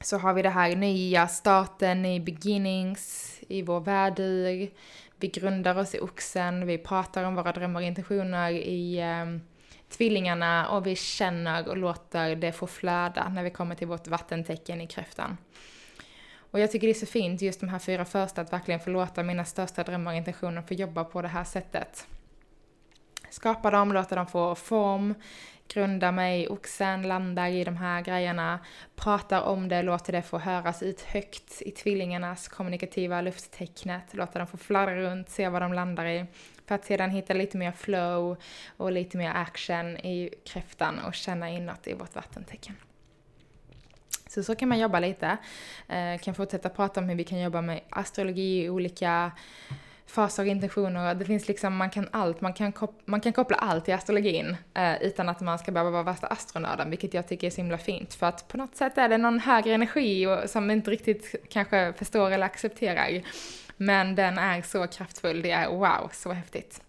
Så 0.00 0.18
har 0.18 0.34
vi 0.34 0.42
det 0.42 0.50
här 0.50 0.76
nya 0.76 1.28
starten 1.28 2.06
i 2.06 2.20
beginnings, 2.20 3.34
i 3.48 3.62
vår 3.62 3.80
världur. 3.80 4.70
Vi 5.16 5.28
grundar 5.28 5.78
oss 5.78 5.94
i 5.94 6.00
oxen, 6.00 6.66
vi 6.66 6.78
pratar 6.78 7.24
om 7.24 7.34
våra 7.34 7.52
drömmar 7.52 7.80
och 7.80 7.86
intentioner 7.86 8.50
i 8.50 8.98
eh, 8.98 9.40
tvillingarna 9.88 10.68
och 10.68 10.86
vi 10.86 10.96
känner 10.96 11.68
och 11.68 11.76
låter 11.76 12.36
det 12.36 12.52
få 12.52 12.66
flöda 12.66 13.28
när 13.28 13.42
vi 13.42 13.50
kommer 13.50 13.74
till 13.74 13.86
vårt 13.86 14.08
vattentecken 14.08 14.80
i 14.80 14.86
kräftan. 14.86 15.36
Och 16.50 16.60
jag 16.60 16.72
tycker 16.72 16.86
det 16.86 16.92
är 16.92 16.94
så 16.94 17.06
fint 17.06 17.42
just 17.42 17.60
de 17.60 17.68
här 17.68 17.78
fyra 17.78 18.04
första 18.04 18.40
att 18.40 18.52
verkligen 18.52 18.80
få 18.80 18.90
låta 18.90 19.22
mina 19.22 19.44
största 19.44 19.82
drömmar 19.82 20.10
och 20.10 20.16
intentioner 20.16 20.62
få 20.62 20.74
jobba 20.74 21.04
på 21.04 21.22
det 21.22 21.28
här 21.28 21.44
sättet. 21.44 22.06
Skapa 23.30 23.70
dem, 23.70 23.92
låta 23.92 24.14
dem 24.14 24.26
få 24.26 24.54
form, 24.54 25.14
grunda 25.68 26.12
mig 26.12 26.42
i 26.42 26.48
oxen, 26.48 27.02
landar 27.02 27.48
i 27.48 27.64
de 27.64 27.76
här 27.76 28.02
grejerna, 28.02 28.58
pratar 28.96 29.42
om 29.42 29.68
det, 29.68 29.82
låter 29.82 30.12
det 30.12 30.22
få 30.22 30.38
höras 30.38 30.82
ut 30.82 31.00
högt 31.00 31.62
i 31.62 31.70
tvillingarnas 31.70 32.48
kommunikativa 32.48 33.20
lufttecknet, 33.20 34.14
låter 34.14 34.38
dem 34.38 34.46
få 34.46 34.56
fladdra 34.56 34.96
runt, 34.96 35.30
se 35.30 35.48
vad 35.48 35.62
de 35.62 35.72
landar 35.72 36.06
i. 36.06 36.26
För 36.66 36.74
att 36.74 36.84
sedan 36.84 37.10
hitta 37.10 37.34
lite 37.34 37.56
mer 37.58 37.72
flow 37.72 38.36
och 38.76 38.92
lite 38.92 39.16
mer 39.16 39.30
action 39.30 39.96
i 39.96 40.30
kräftan 40.44 40.98
och 40.98 41.14
känna 41.14 41.50
inåt 41.50 41.86
i 41.86 41.94
vårt 41.94 42.14
vattentecken. 42.14 42.74
Så 44.28 44.42
så 44.42 44.54
kan 44.54 44.68
man 44.68 44.78
jobba 44.78 45.00
lite. 45.00 45.36
Eh, 45.88 46.18
kan 46.18 46.34
fortsätta 46.34 46.68
prata 46.68 47.00
om 47.00 47.08
hur 47.08 47.16
vi 47.16 47.24
kan 47.24 47.40
jobba 47.40 47.60
med 47.60 47.80
astrologi 47.90 48.64
i 48.64 48.70
olika 48.70 49.32
faser 50.08 50.42
och 50.42 50.48
intentioner. 50.48 51.14
Det 51.14 51.24
finns 51.24 51.48
liksom, 51.48 51.76
man 51.76 51.90
kan 51.90 52.08
allt, 52.10 52.40
man 52.40 52.52
kan, 52.52 52.72
kop 52.72 53.00
man 53.04 53.20
kan 53.20 53.32
koppla 53.32 53.56
allt 53.56 53.84
till 53.84 53.94
astrologin 53.94 54.56
eh, 54.74 55.02
utan 55.02 55.28
att 55.28 55.40
man 55.40 55.58
ska 55.58 55.72
behöva 55.72 55.90
vara 55.90 56.02
värsta 56.02 56.26
astronörden, 56.26 56.90
vilket 56.90 57.14
jag 57.14 57.28
tycker 57.28 57.46
är 57.46 57.50
så 57.50 57.56
himla 57.56 57.78
fint. 57.78 58.14
För 58.14 58.26
att 58.26 58.48
på 58.48 58.56
något 58.56 58.76
sätt 58.76 58.98
är 58.98 59.08
det 59.08 59.18
någon 59.18 59.40
högre 59.40 59.74
energi 59.74 60.26
och, 60.26 60.50
som 60.50 60.70
inte 60.70 60.90
riktigt 60.90 61.34
kanske 61.50 61.92
förstår 61.92 62.30
eller 62.30 62.46
accepterar. 62.46 63.22
Men 63.76 64.14
den 64.14 64.38
är 64.38 64.62
så 64.62 64.86
kraftfull, 64.86 65.42
det 65.42 65.50
är 65.50 65.68
wow, 65.68 66.10
så 66.12 66.32
häftigt. 66.32 66.82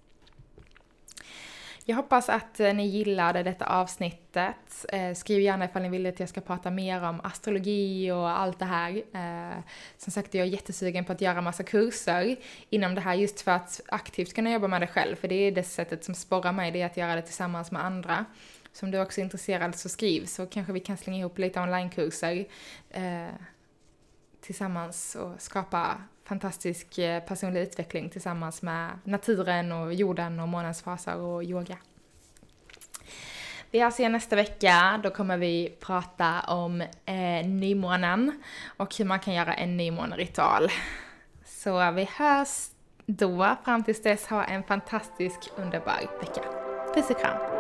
Jag 1.90 1.96
hoppas 1.96 2.30
att 2.30 2.60
eh, 2.60 2.74
ni 2.74 2.88
gillade 2.88 3.44
detta 3.44 3.66
avsnittet. 3.66 4.86
Eh, 4.90 5.14
skriv 5.14 5.42
gärna 5.42 5.66
ifall 5.66 5.82
ni 5.82 5.90
vill 5.90 6.06
att 6.06 6.20
jag 6.20 6.30
ska 6.30 6.42
prata 6.42 6.72
mer 6.72 7.04
om 7.04 7.22
astrologi 7.24 8.12
och 8.12 8.30
allt 8.30 8.60
det 8.60 8.66
här. 8.66 9.02
Eh, 9.14 9.58
som 9.98 10.12
sagt, 10.12 10.34
jag 10.34 10.48
är 10.48 10.52
jättesugen 10.52 11.06
på 11.06 11.12
att 11.12 11.22
göra 11.22 11.42
massa 11.42 11.64
kurser 11.64 12.36
inom 12.70 12.96
det 12.96 13.02
här 13.02 13.14
just 13.14 13.42
för 13.42 13.52
att 13.52 13.82
aktivt 13.88 14.34
kunna 14.34 14.52
jobba 14.52 14.68
med 14.68 14.82
det 14.82 14.88
själv. 14.88 15.16
För 15.16 15.28
det 15.28 15.36
är 15.36 15.52
det 15.52 15.64
sättet 15.64 16.04
som 16.04 16.16
sporrar 16.16 16.52
mig, 16.52 16.72
det 16.72 16.82
är 16.82 16.86
att 16.86 16.98
göra 16.98 17.16
det 17.16 17.22
tillsammans 17.22 17.72
med 17.72 17.86
andra. 17.86 18.26
Så 18.74 18.86
om 18.86 18.92
du 18.92 19.00
också 19.00 19.22
är 19.22 19.24
intresserad 19.24 19.76
så 19.76 19.90
skriv 19.90 20.26
så 20.26 20.46
kanske 20.46 20.74
vi 20.74 20.80
kan 20.80 20.98
slänga 20.98 21.20
ihop 21.20 21.38
lite 21.38 21.60
onlinekurser 21.60 22.46
tillsammans 24.42 25.16
och 25.16 25.42
skapa 25.42 25.98
fantastisk 26.24 26.98
eh, 26.98 27.24
personlig 27.24 27.62
utveckling 27.62 28.10
tillsammans 28.10 28.62
med 28.62 28.90
naturen 29.04 29.72
och 29.72 29.94
jorden 29.94 30.40
och 30.40 30.48
månens 30.48 30.82
faser 30.82 31.16
och 31.16 31.44
yoga. 31.44 31.78
Vi 33.72 33.80
hörs 33.80 33.86
alltså 33.86 34.02
igen 34.02 34.12
nästa 34.12 34.36
vecka. 34.36 35.00
Då 35.04 35.10
kommer 35.10 35.38
vi 35.38 35.78
prata 35.80 36.40
om 36.48 36.82
eh, 36.82 37.48
nymånen 37.48 38.44
och 38.78 38.96
hur 38.96 39.06
man 39.06 39.20
kan 39.20 39.34
göra 39.34 39.54
en 39.54 39.78
nymåneritual. 39.78 40.70
Så 41.46 41.92
vi 41.92 42.10
hörs 42.18 42.70
då. 43.06 43.56
Fram 43.66 43.84
tills 43.84 44.02
dess, 44.02 44.28
ha 44.28 44.44
en 44.44 44.64
fantastisk, 44.64 45.40
underbar 45.56 46.00
vecka. 46.22 46.42
Puss 46.96 47.10
och 47.10 47.20
kram! 47.20 47.59